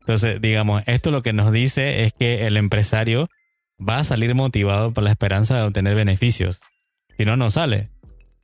Entonces, 0.00 0.40
digamos, 0.40 0.82
esto 0.86 1.10
lo 1.10 1.22
que 1.22 1.34
nos 1.34 1.52
dice 1.52 2.04
es 2.04 2.14
que 2.14 2.46
el 2.46 2.56
empresario 2.56 3.28
va 3.78 3.98
a 3.98 4.04
salir 4.04 4.34
motivado 4.34 4.92
por 4.92 5.04
la 5.04 5.10
esperanza 5.10 5.54
de 5.56 5.64
obtener 5.64 5.94
beneficios. 5.94 6.60
Si 7.18 7.26
no, 7.26 7.36
no 7.36 7.50
sale. 7.50 7.90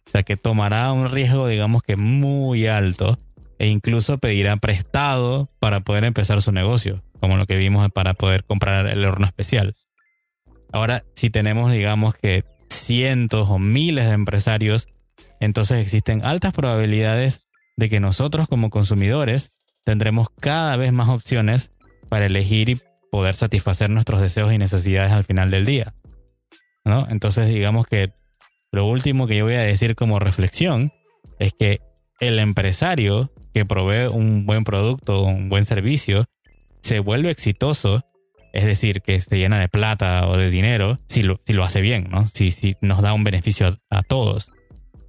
O 0.07 0.11
sea, 0.13 0.25
que 0.25 0.37
tomará 0.37 0.93
un 0.93 1.11
riesgo, 1.11 1.49
digamos 1.49 1.83
que 1.83 1.97
muy 1.97 2.67
alto 2.67 3.19
e 3.59 3.69
incluso 3.69 4.19
pedirá 4.19 4.55
prestado 4.59 5.49
para 5.61 5.81
poder 5.81 6.05
empezar 6.05 6.43
su 6.43 6.53
negocio, 6.53 7.03
como 7.19 7.39
lo 7.39 7.47
que 7.47 7.57
vimos 7.57 7.91
para 7.93 8.13
poder 8.13 8.45
comprar 8.45 8.87
el 8.89 9.07
horno 9.07 9.27
especial. 9.27 9.75
Ahora, 10.71 11.03
si 11.15 11.31
tenemos, 11.31 11.73
digamos 11.73 12.15
que 12.15 12.45
cientos 12.69 13.49
o 13.49 13.59
miles 13.59 14.05
de 14.05 14.13
empresarios, 14.13 14.87
entonces 15.41 15.79
existen 15.79 16.25
altas 16.25 16.53
probabilidades 16.53 17.47
de 17.77 17.89
que 17.89 18.01
nosotros 18.01 18.49
como 18.49 18.71
consumidores 18.71 19.51
tendremos 19.85 20.29
cada 20.41 20.77
vez 20.77 20.93
más 20.93 21.09
opciones 21.09 21.71
para 22.09 22.27
elegir 22.27 22.69
y 22.69 22.81
poder 23.11 23.35
satisfacer 23.35 23.91
nuestros 23.91 24.21
deseos 24.21 24.53
y 24.53 24.59
necesidades 24.59 25.13
al 25.13 25.25
final 25.25 25.51
del 25.51 25.65
día. 25.65 25.95
¿no? 26.85 27.07
Entonces, 27.11 27.49
digamos 27.49 27.87
que 27.87 28.13
lo 28.73 28.87
último 28.87 29.27
que 29.27 29.37
yo 29.37 29.45
voy 29.45 29.55
a 29.55 29.63
decir 29.63 29.95
como 29.95 30.19
reflexión 30.19 30.93
es 31.39 31.53
que 31.59 31.81
el 32.21 32.39
empresario 32.39 33.31
que 33.55 33.65
provee 33.65 34.09
un 34.09 34.45
buen 34.45 34.65
producto, 34.65 35.23
un 35.23 35.49
buen 35.49 35.65
servicio, 35.65 36.25
se 36.83 37.01
vuelve 37.01 37.31
exitoso 37.31 38.05
es 38.53 38.65
decir, 38.65 39.03
que 39.03 39.21
se 39.21 39.39
llena 39.39 39.61
de 39.61 39.69
plata 39.69 40.27
o 40.27 40.37
de 40.37 40.51
dinero, 40.51 40.99
si 41.07 41.23
lo, 41.23 41.41
si 41.47 41.53
lo 41.53 41.65
hace 41.65 41.81
bien, 41.81 42.09
¿no? 42.11 42.29
Si, 42.29 42.51
si 42.51 42.77
nos 42.81 43.03
da 43.03 43.13
un 43.13 43.25
beneficio 43.25 43.79
a, 43.91 44.03
todos. 44.03 44.51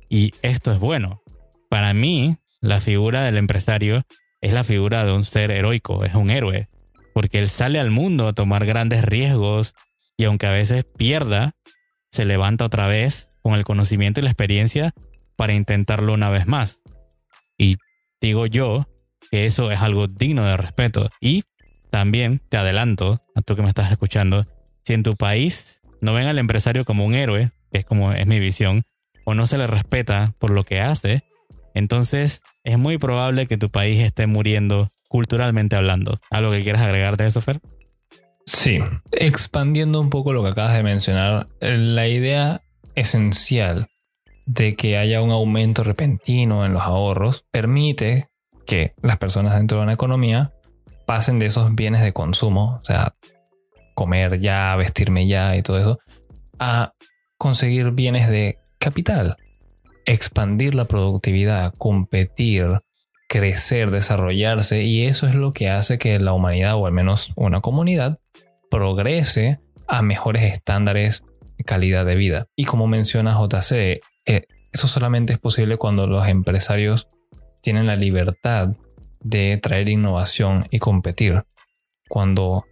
Y 0.10 0.34
esto 0.42 0.72
es 0.72 0.80
bueno. 0.80 1.22
Para 1.70 1.94
mí, 1.94 2.38
la 2.62 2.82
figura 2.82 3.24
del 3.24 3.38
empresario 3.38 4.04
es 4.42 4.54
la 4.54 4.64
figura 4.64 5.06
de 5.06 5.12
un 5.12 5.24
ser 5.24 5.52
heroico, 5.52 6.04
es 6.04 6.16
un 6.16 6.30
héroe, 6.32 6.68
porque 7.14 7.40
él 7.40 7.50
sale 7.50 7.80
al 7.80 7.92
mundo 7.92 8.28
a 8.28 8.34
tomar 8.34 8.66
grandes 8.66 9.04
riesgos 9.06 9.76
y 10.18 10.26
aunque 10.26 10.48
a 10.48 10.52
veces 10.52 10.86
pierda, 10.98 11.54
se 12.12 12.26
levanta 12.26 12.66
otra 12.66 12.88
vez 12.88 13.30
con 13.42 13.54
el 13.54 13.64
conocimiento 13.64 14.20
y 14.20 14.24
la 14.24 14.30
experiencia 14.30 14.94
para 15.36 15.54
intentarlo 15.54 16.14
una 16.14 16.30
vez 16.30 16.48
más. 16.48 16.82
Y 17.58 17.78
digo 18.20 18.46
yo 18.46 18.88
que 19.32 19.46
eso 19.46 19.72
es 19.72 19.80
algo 19.80 20.08
digno 20.08 20.44
de 20.44 20.58
respeto. 20.58 21.10
Y 21.22 21.44
también 21.92 22.42
te 22.50 22.58
adelanto, 22.58 23.22
a 23.36 23.42
tú 23.42 23.56
que 23.56 23.62
me 23.62 23.70
estás 23.70 23.92
escuchando, 23.92 24.44
si 24.86 24.94
en 24.94 25.04
tu 25.04 25.16
país 25.16 25.80
no 26.02 26.14
ven 26.14 26.28
al 26.28 26.40
empresario 26.40 26.86
como 26.86 27.06
un 27.06 27.14
héroe, 27.14 27.52
que 27.72 27.80
es 27.80 27.86
como 27.86 28.12
es 28.14 28.26
mi 28.26 28.40
visión, 28.40 28.84
o 29.30 29.36
no 29.36 29.46
se 29.46 29.60
le 29.60 29.68
respeta 29.68 30.34
por 30.40 30.50
lo 30.50 30.64
que 30.64 30.82
hace, 30.82 31.24
entonces 31.76 32.42
es 32.64 32.80
muy 32.80 32.98
probable 32.98 33.46
que 33.46 33.60
tu 33.60 33.70
país 33.70 34.00
esté 34.00 34.26
muriendo 34.26 34.90
culturalmente 35.08 35.76
hablando. 35.76 36.20
¿Algo 36.32 36.52
que 36.52 36.64
quieras 36.64 36.82
agregar 36.82 37.16
de 37.16 37.28
eso, 37.28 37.40
Fer? 37.40 37.60
Sí, 38.48 38.80
expandiendo 39.12 40.00
un 40.00 40.10
poco 40.10 40.34
lo 40.34 40.42
que 40.42 40.50
acabas 40.50 40.76
de 40.76 40.82
mencionar, 40.82 41.48
la 41.60 42.08
idea 42.08 42.64
esencial 42.96 43.88
de 44.48 44.74
que 44.74 44.98
haya 44.98 45.22
un 45.22 45.30
aumento 45.30 45.84
repentino 45.84 46.66
en 46.66 46.74
los 46.74 46.82
ahorros 46.82 47.46
permite 47.52 48.30
que 48.66 48.94
las 49.04 49.18
personas 49.18 49.54
dentro 49.54 49.78
de 49.78 49.84
una 49.84 49.94
economía 49.94 50.54
pasen 51.06 51.38
de 51.38 51.46
esos 51.46 51.76
bienes 51.76 52.02
de 52.02 52.14
consumo, 52.14 52.80
o 52.82 52.84
sea, 52.84 53.14
comer 53.94 54.40
ya, 54.40 54.76
vestirme 54.76 55.28
ya 55.28 55.56
y 55.56 55.62
todo 55.62 55.78
eso, 55.78 56.00
a 56.58 56.94
conseguir 57.38 57.92
bienes 57.92 58.28
de 58.28 58.58
capital, 58.80 59.38
expandir 60.06 60.74
la 60.74 60.86
productividad, 60.86 61.74
competir, 61.78 62.82
crecer, 63.28 63.92
desarrollarse, 63.92 64.84
y 64.84 65.06
eso 65.06 65.28
es 65.28 65.36
lo 65.36 65.52
que 65.52 65.70
hace 65.70 66.00
que 66.00 66.20
la 66.20 66.34
humanidad, 66.34 66.76
o 66.76 66.88
al 66.88 66.94
menos 66.94 67.32
una 67.36 67.62
comunidad, 67.62 68.20
progrese 68.72 69.60
a 69.88 70.02
mejores 70.02 70.52
estándares 70.52 71.24
de 71.58 71.64
calidad 71.64 72.06
de 72.06 72.16
vida. 72.16 72.48
Y 72.56 72.66
como 72.66 72.88
menciona 72.88 73.38
JC, 73.38 74.00
eh, 74.26 74.42
eso 74.72 74.88
solamente 74.88 75.34
es 75.34 75.40
posible 75.40 75.78
cuando 75.78 76.08
los 76.08 76.28
empresarios 76.28 77.08
tienen 77.62 77.88
la 77.88 77.96
libertad 77.96 78.70
de 79.22 79.58
traer 79.58 79.90
innovación 79.90 80.66
y 80.72 80.80
competir. 80.80 81.44
Cuando 82.08 82.66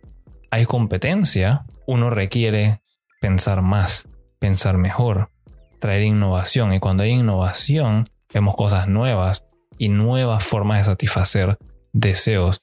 hay 0.50 0.66
competencia, 0.66 1.66
uno 1.86 2.10
requiere 2.10 2.82
pensar 3.20 3.62
más, 3.62 4.08
pensar 4.40 4.78
mejor, 4.78 5.30
traer 5.80 6.04
innovación. 6.04 6.74
Y 6.74 6.80
cuando 6.80 7.04
hay 7.04 7.12
innovación, 7.12 8.10
vemos 8.34 8.56
cosas 8.56 8.88
nuevas 8.88 9.46
y 9.78 9.90
nuevas 9.90 10.44
formas 10.44 10.80
de 10.80 10.84
satisfacer 10.86 11.58
deseos. 11.94 12.62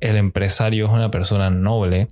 El 0.00 0.16
empresario 0.16 0.86
es 0.86 0.90
una 0.92 1.10
persona 1.10 1.50
noble 1.50 2.10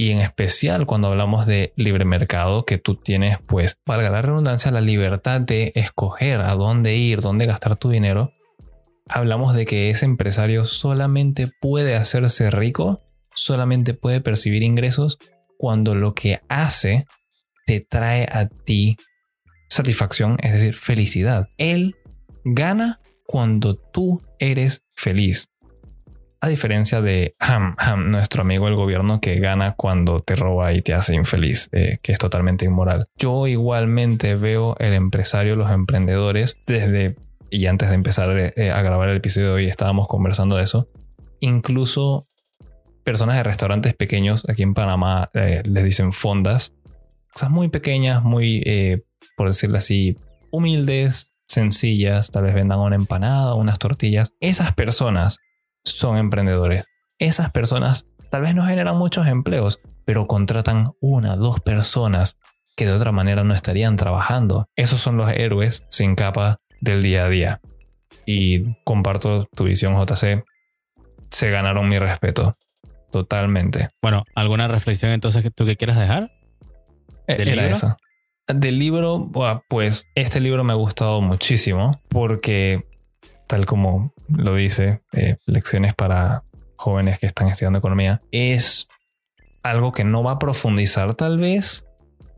y 0.00 0.12
en 0.12 0.20
especial 0.20 0.86
cuando 0.86 1.08
hablamos 1.08 1.46
de 1.46 1.74
libre 1.76 2.06
mercado, 2.06 2.64
que 2.64 2.78
tú 2.78 2.96
tienes, 2.96 3.38
pues, 3.46 3.76
valga 3.84 4.08
la 4.08 4.22
redundancia, 4.22 4.70
la 4.70 4.80
libertad 4.80 5.42
de 5.42 5.72
escoger 5.74 6.40
a 6.40 6.54
dónde 6.54 6.96
ir, 6.96 7.20
dónde 7.20 7.44
gastar 7.44 7.76
tu 7.76 7.90
dinero, 7.90 8.32
hablamos 9.10 9.54
de 9.54 9.66
que 9.66 9.90
ese 9.90 10.06
empresario 10.06 10.64
solamente 10.64 11.50
puede 11.60 11.96
hacerse 11.96 12.50
rico, 12.50 13.02
solamente 13.34 13.92
puede 13.92 14.22
percibir 14.22 14.62
ingresos 14.62 15.18
cuando 15.58 15.94
lo 15.94 16.14
que 16.14 16.40
hace 16.48 17.06
te 17.66 17.80
trae 17.80 18.26
a 18.32 18.48
ti 18.48 18.96
satisfacción, 19.70 20.36
es 20.42 20.52
decir, 20.52 20.74
felicidad. 20.74 21.48
Él 21.56 21.96
gana 22.44 23.00
cuando 23.24 23.74
tú 23.74 24.20
eres 24.38 24.82
feliz. 24.94 25.48
A 26.42 26.48
diferencia 26.48 27.00
de 27.00 27.34
Ham, 27.38 27.76
nuestro 28.06 28.42
amigo 28.42 28.66
el 28.66 28.74
gobierno 28.74 29.20
que 29.20 29.38
gana 29.38 29.74
cuando 29.76 30.20
te 30.20 30.36
roba 30.36 30.72
y 30.72 30.80
te 30.80 30.94
hace 30.94 31.14
infeliz, 31.14 31.68
eh, 31.72 31.98
que 32.02 32.12
es 32.12 32.18
totalmente 32.18 32.64
inmoral. 32.64 33.06
Yo 33.16 33.46
igualmente 33.46 34.34
veo 34.34 34.74
el 34.78 34.94
empresario, 34.94 35.54
los 35.54 35.70
emprendedores, 35.70 36.56
desde, 36.66 37.16
y 37.50 37.66
antes 37.66 37.90
de 37.90 37.94
empezar 37.94 38.30
eh, 38.56 38.70
a 38.70 38.82
grabar 38.82 39.10
el 39.10 39.18
episodio 39.18 39.48
de 39.48 39.52
hoy 39.52 39.66
estábamos 39.66 40.08
conversando 40.08 40.56
de 40.56 40.64
eso, 40.64 40.88
incluso 41.40 42.26
personas 43.04 43.36
de 43.36 43.42
restaurantes 43.42 43.94
pequeños, 43.94 44.44
aquí 44.48 44.62
en 44.62 44.72
Panamá 44.74 45.30
eh, 45.34 45.62
les 45.64 45.84
dicen 45.84 46.12
fondas, 46.12 46.72
cosas 47.32 47.50
muy 47.50 47.68
pequeñas, 47.68 48.22
muy, 48.22 48.62
por 49.40 49.48
decirlo 49.48 49.78
así, 49.78 50.16
humildes, 50.50 51.32
sencillas, 51.48 52.30
tal 52.30 52.42
vez 52.42 52.54
vendan 52.54 52.78
una 52.78 52.94
empanada, 52.94 53.54
unas 53.54 53.78
tortillas. 53.78 54.34
Esas 54.38 54.74
personas 54.74 55.38
son 55.82 56.18
emprendedores. 56.18 56.84
Esas 57.18 57.50
personas 57.50 58.04
tal 58.28 58.42
vez 58.42 58.54
no 58.54 58.66
generan 58.66 58.98
muchos 58.98 59.26
empleos, 59.26 59.80
pero 60.04 60.26
contratan 60.26 60.92
una, 61.00 61.36
dos 61.36 61.58
personas 61.60 62.36
que 62.76 62.84
de 62.84 62.92
otra 62.92 63.12
manera 63.12 63.42
no 63.42 63.54
estarían 63.54 63.96
trabajando. 63.96 64.68
Esos 64.76 65.00
son 65.00 65.16
los 65.16 65.32
héroes 65.32 65.84
sin 65.88 66.16
capa 66.16 66.58
del 66.82 67.00
día 67.00 67.24
a 67.24 67.30
día. 67.30 67.60
Y 68.26 68.74
comparto 68.84 69.46
tu 69.56 69.64
visión, 69.64 69.98
JC. 69.98 70.44
Se 71.30 71.50
ganaron 71.50 71.88
mi 71.88 71.98
respeto. 71.98 72.58
Totalmente. 73.10 73.88
Bueno, 74.02 74.22
¿alguna 74.34 74.68
reflexión 74.68 75.12
entonces 75.12 75.42
que 75.42 75.50
tú 75.50 75.64
que 75.64 75.78
quieras 75.78 75.96
dejar? 75.96 76.30
E-, 77.26 77.36
¿Del 77.36 77.48
Era 77.48 77.68
esa. 77.68 77.96
Del 78.54 78.78
libro, 78.78 79.30
pues 79.68 80.06
este 80.14 80.40
libro 80.40 80.64
me 80.64 80.72
ha 80.72 80.76
gustado 80.76 81.20
muchísimo 81.20 82.00
porque 82.08 82.84
tal 83.46 83.66
como 83.66 84.12
lo 84.28 84.54
dice, 84.54 85.02
eh, 85.12 85.36
lecciones 85.46 85.94
para 85.94 86.44
jóvenes 86.76 87.18
que 87.18 87.26
están 87.26 87.48
estudiando 87.48 87.80
economía, 87.80 88.20
es 88.30 88.88
algo 89.64 89.90
que 89.90 90.04
no 90.04 90.22
va 90.22 90.32
a 90.32 90.38
profundizar 90.38 91.14
tal 91.14 91.38
vez 91.38 91.84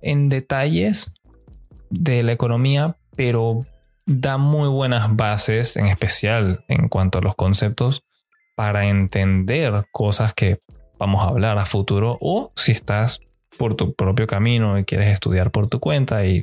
en 0.00 0.30
detalles 0.30 1.12
de 1.90 2.22
la 2.22 2.32
economía, 2.32 2.96
pero 3.14 3.60
da 4.06 4.38
muy 4.38 4.68
buenas 4.68 5.14
bases, 5.14 5.76
en 5.76 5.86
especial 5.86 6.64
en 6.68 6.88
cuanto 6.88 7.18
a 7.18 7.22
los 7.22 7.34
conceptos, 7.34 8.02
para 8.56 8.86
entender 8.86 9.84
cosas 9.92 10.32
que 10.32 10.60
vamos 10.98 11.22
a 11.22 11.28
hablar 11.28 11.58
a 11.58 11.66
futuro 11.66 12.16
o 12.20 12.50
si 12.56 12.72
estás 12.72 13.20
por 13.62 13.76
tu 13.76 13.94
propio 13.94 14.26
camino 14.26 14.76
y 14.76 14.82
quieres 14.82 15.12
estudiar 15.12 15.52
por 15.52 15.68
tu 15.68 15.78
cuenta 15.78 16.26
y 16.26 16.42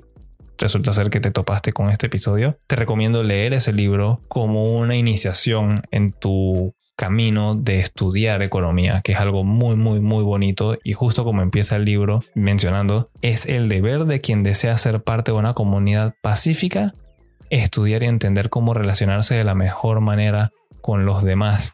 resulta 0.58 0.94
ser 0.94 1.10
que 1.10 1.20
te 1.20 1.32
topaste 1.32 1.74
con 1.74 1.90
este 1.90 2.06
episodio, 2.06 2.58
te 2.66 2.78
recomiendo 2.78 3.24
leer 3.24 3.54
ese 3.54 3.74
libro 3.74 4.22
como 4.30 4.64
una 4.78 4.96
iniciación 4.96 5.82
en 5.92 6.12
tu 6.12 6.74
camino 6.96 7.56
de 7.56 7.82
estudiar 7.82 8.42
economía, 8.42 9.02
que 9.04 9.12
es 9.12 9.20
algo 9.20 9.44
muy, 9.44 9.76
muy, 9.76 10.00
muy 10.00 10.24
bonito 10.24 10.78
y 10.82 10.94
justo 10.94 11.26
como 11.26 11.42
empieza 11.42 11.76
el 11.76 11.84
libro 11.84 12.20
mencionando, 12.36 13.10
es 13.22 13.46
el 13.46 13.68
deber 13.68 14.06
de 14.06 14.22
quien 14.22 14.42
desea 14.44 14.78
ser 14.78 15.04
parte 15.04 15.34
de 15.34 15.40
una 15.40 15.54
comunidad 15.54 16.16
pacífica, 16.22 16.94
estudiar 17.50 18.02
y 18.04 18.06
entender 18.06 18.50
cómo 18.50 18.74
relacionarse 18.74 19.36
de 19.36 19.44
la 19.44 19.56
mejor 19.56 20.00
manera 20.00 20.52
con 20.80 21.06
los 21.06 21.26
demás. 21.26 21.74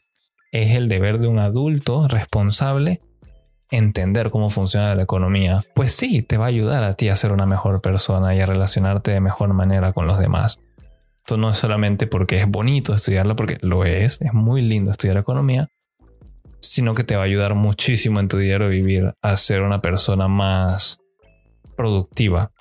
Es 0.51 0.71
el 0.71 0.89
deber 0.89 1.19
de 1.19 1.27
un 1.27 1.37
adulto 1.37 2.07
responsable 2.07 2.99
entender 3.71 4.29
cómo 4.29 4.49
funciona 4.49 4.95
la 4.95 5.03
economía, 5.03 5.63
pues 5.73 5.93
sí, 5.93 6.21
te 6.21 6.37
va 6.37 6.45
a 6.45 6.49
ayudar 6.49 6.83
a 6.83 6.93
ti 6.93 7.09
a 7.09 7.15
ser 7.15 7.31
una 7.31 7.45
mejor 7.45 7.81
persona 7.81 8.35
y 8.35 8.39
a 8.39 8.45
relacionarte 8.45 9.11
de 9.11 9.21
mejor 9.21 9.53
manera 9.53 9.93
con 9.93 10.07
los 10.07 10.19
demás. 10.19 10.59
Esto 11.19 11.37
no 11.37 11.49
es 11.49 11.57
solamente 11.57 12.05
porque 12.05 12.39
es 12.39 12.47
bonito 12.47 12.93
estudiarlo, 12.93 13.35
porque 13.35 13.57
lo 13.61 13.83
es, 13.83 14.21
es 14.21 14.33
muy 14.33 14.61
lindo 14.61 14.91
estudiar 14.91 15.17
economía, 15.17 15.69
sino 16.59 16.93
que 16.93 17.03
te 17.03 17.15
va 17.15 17.23
a 17.23 17.25
ayudar 17.25 17.55
muchísimo 17.55 18.19
en 18.19 18.27
tu 18.27 18.37
diario 18.37 18.69
vivir 18.69 19.13
a 19.21 19.37
ser 19.37 19.61
una 19.61 19.81
persona 19.81 20.27
más 20.27 20.99
productiva 21.75 22.51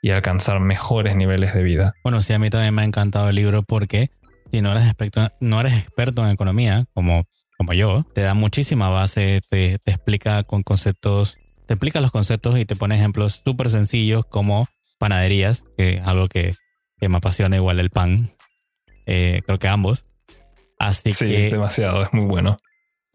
y 0.00 0.10
alcanzar 0.10 0.60
mejores 0.60 1.16
niveles 1.16 1.52
de 1.54 1.62
vida. 1.62 1.94
Bueno, 2.02 2.22
sí, 2.22 2.32
a 2.32 2.38
mí 2.38 2.48
también 2.48 2.74
me 2.74 2.82
ha 2.82 2.84
encantado 2.86 3.28
el 3.28 3.36
libro 3.36 3.62
porque 3.62 4.10
si 4.50 4.62
no 4.62 4.72
eres 4.72 4.92
no 5.40 5.60
eres 5.60 5.74
experto 5.74 6.24
en 6.24 6.30
economía, 6.30 6.84
como 6.94 7.24
como 7.56 7.72
yo, 7.72 8.04
te 8.14 8.20
da 8.22 8.34
muchísima 8.34 8.88
base, 8.88 9.40
te, 9.48 9.78
explica 9.84 10.42
con 10.44 10.62
conceptos, 10.62 11.36
te 11.66 11.74
explica 11.74 12.00
los 12.00 12.10
conceptos 12.10 12.58
y 12.58 12.64
te 12.64 12.76
pone 12.76 12.96
ejemplos 12.96 13.42
súper 13.44 13.70
sencillos 13.70 14.26
como 14.26 14.66
panaderías, 14.98 15.64
que 15.76 15.94
es 15.94 16.06
algo 16.06 16.28
que, 16.28 16.54
me 17.00 17.18
apasiona 17.18 17.56
igual 17.56 17.78
el 17.78 17.90
pan. 17.90 18.30
Eh, 19.04 19.42
creo 19.46 19.58
que 19.58 19.68
ambos. 19.68 20.06
Así 20.78 21.12
sí, 21.12 21.26
que. 21.26 21.50
demasiado, 21.50 22.02
es 22.02 22.12
muy 22.12 22.24
bueno. 22.24 22.58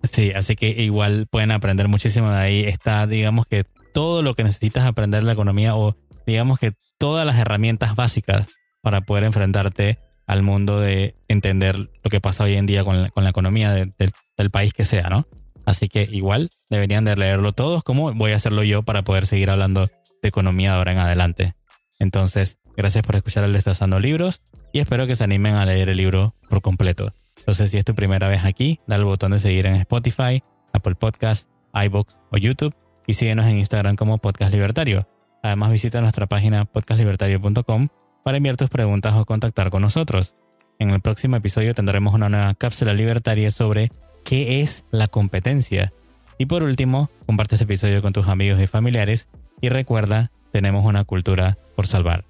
Sí, 0.09 0.31
así 0.33 0.55
que 0.55 0.69
igual 0.69 1.27
pueden 1.29 1.51
aprender 1.51 1.87
muchísimo 1.87 2.31
de 2.31 2.37
ahí. 2.37 2.63
Está, 2.63 3.05
digamos 3.07 3.45
que 3.47 3.65
todo 3.93 4.21
lo 4.21 4.35
que 4.35 4.43
necesitas 4.43 4.85
aprender 4.85 5.21
de 5.21 5.27
la 5.27 5.33
economía 5.33 5.75
o 5.75 5.95
digamos 6.25 6.59
que 6.59 6.71
todas 6.97 7.25
las 7.25 7.37
herramientas 7.37 7.95
básicas 7.95 8.47
para 8.81 9.01
poder 9.01 9.23
enfrentarte 9.25 9.99
al 10.31 10.43
mundo 10.43 10.79
de 10.79 11.13
entender 11.27 11.75
lo 11.77 12.09
que 12.09 12.21
pasa 12.21 12.45
hoy 12.45 12.53
en 12.55 12.65
día 12.65 12.85
con 12.85 13.01
la, 13.13 13.29
economía 13.29 13.73
del 13.73 14.49
país 14.49 14.71
que 14.73 14.85
sea, 14.85 15.09
¿no? 15.09 15.25
Así 15.65 15.89
que 15.89 16.07
igual 16.09 16.51
deberían 16.69 17.03
de 17.03 17.17
leerlo 17.17 17.51
todos, 17.51 17.83
como 17.83 18.13
voy 18.13 18.31
a 18.31 18.37
hacerlo 18.37 18.63
yo 18.63 18.81
para 18.83 19.03
poder 19.03 19.27
seguir 19.27 19.49
hablando 19.49 19.89
de 20.21 20.29
economía 20.29 20.75
ahora 20.75 20.93
en 20.93 20.99
adelante. 20.99 21.53
Entonces, 21.99 22.59
gracias 22.77 23.03
por 23.03 23.17
escuchar 23.17 23.43
el 23.43 23.51
Destazando 23.51 23.99
Libros 23.99 24.41
y 24.71 24.79
espero 24.79 25.05
que 25.05 25.17
se 25.17 25.25
animen 25.25 25.55
a 25.55 25.65
leer 25.65 25.89
el 25.89 25.97
libro 25.97 26.33
por 26.47 26.61
completo. 26.61 27.13
Entonces, 27.39 27.69
si 27.69 27.77
es 27.77 27.83
tu 27.83 27.93
primera 27.93 28.29
vez 28.29 28.45
aquí, 28.45 28.79
dale 28.87 29.01
al 29.01 29.05
botón 29.05 29.33
de 29.33 29.39
seguir 29.39 29.65
en 29.65 29.75
Spotify, 29.75 30.41
Apple 30.71 30.95
Podcasts, 30.95 31.49
iBox 31.73 32.15
o 32.31 32.37
YouTube 32.37 32.73
y 33.05 33.15
síguenos 33.15 33.47
en 33.47 33.57
Instagram 33.57 33.97
como 33.97 34.17
Podcast 34.17 34.53
Libertario. 34.53 35.09
Además, 35.43 35.71
visita 35.71 35.99
nuestra 35.99 36.25
página 36.27 36.63
podcastlibertario.com 36.63 37.89
para 38.23 38.37
enviar 38.37 38.57
tus 38.57 38.69
preguntas 38.69 39.15
o 39.15 39.25
contactar 39.25 39.69
con 39.69 39.81
nosotros. 39.81 40.33
En 40.79 40.89
el 40.89 41.01
próximo 41.01 41.35
episodio 41.35 41.75
tendremos 41.75 42.13
una 42.13 42.29
nueva 42.29 42.53
cápsula 42.55 42.93
libertaria 42.93 43.51
sobre 43.51 43.91
qué 44.23 44.61
es 44.61 44.83
la 44.91 45.07
competencia. 45.07 45.93
Y 46.37 46.47
por 46.47 46.63
último, 46.63 47.09
comparte 47.25 47.55
este 47.55 47.65
episodio 47.65 48.01
con 48.01 48.13
tus 48.13 48.27
amigos 48.27 48.59
y 48.59 48.67
familiares 48.67 49.27
y 49.61 49.69
recuerda, 49.69 50.31
tenemos 50.51 50.85
una 50.85 51.03
cultura 51.03 51.57
por 51.75 51.87
salvar. 51.87 52.25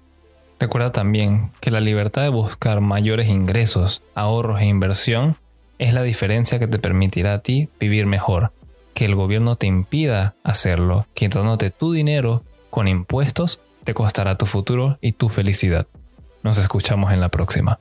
Recuerda 0.60 0.92
también 0.92 1.50
que 1.60 1.70
la 1.70 1.80
libertad 1.80 2.22
de 2.22 2.28
buscar 2.28 2.80
mayores 2.80 3.28
ingresos, 3.28 4.02
ahorros 4.14 4.60
e 4.60 4.66
inversión 4.66 5.36
es 5.78 5.94
la 5.94 6.02
diferencia 6.02 6.58
que 6.58 6.68
te 6.68 6.78
permitirá 6.78 7.34
a 7.34 7.38
ti 7.40 7.68
vivir 7.80 8.06
mejor. 8.06 8.52
Que 8.94 9.06
el 9.06 9.14
gobierno 9.14 9.56
te 9.56 9.66
impida 9.66 10.34
hacerlo, 10.44 11.06
quitándote 11.14 11.70
tu 11.70 11.92
dinero 11.92 12.42
con 12.70 12.86
impuestos 12.86 13.58
te 13.84 13.94
costará 13.94 14.36
tu 14.36 14.46
futuro 14.46 14.98
y 15.00 15.12
tu 15.12 15.28
felicidad. 15.28 15.86
Nos 16.42 16.58
escuchamos 16.58 17.12
en 17.12 17.20
la 17.20 17.28
próxima. 17.28 17.78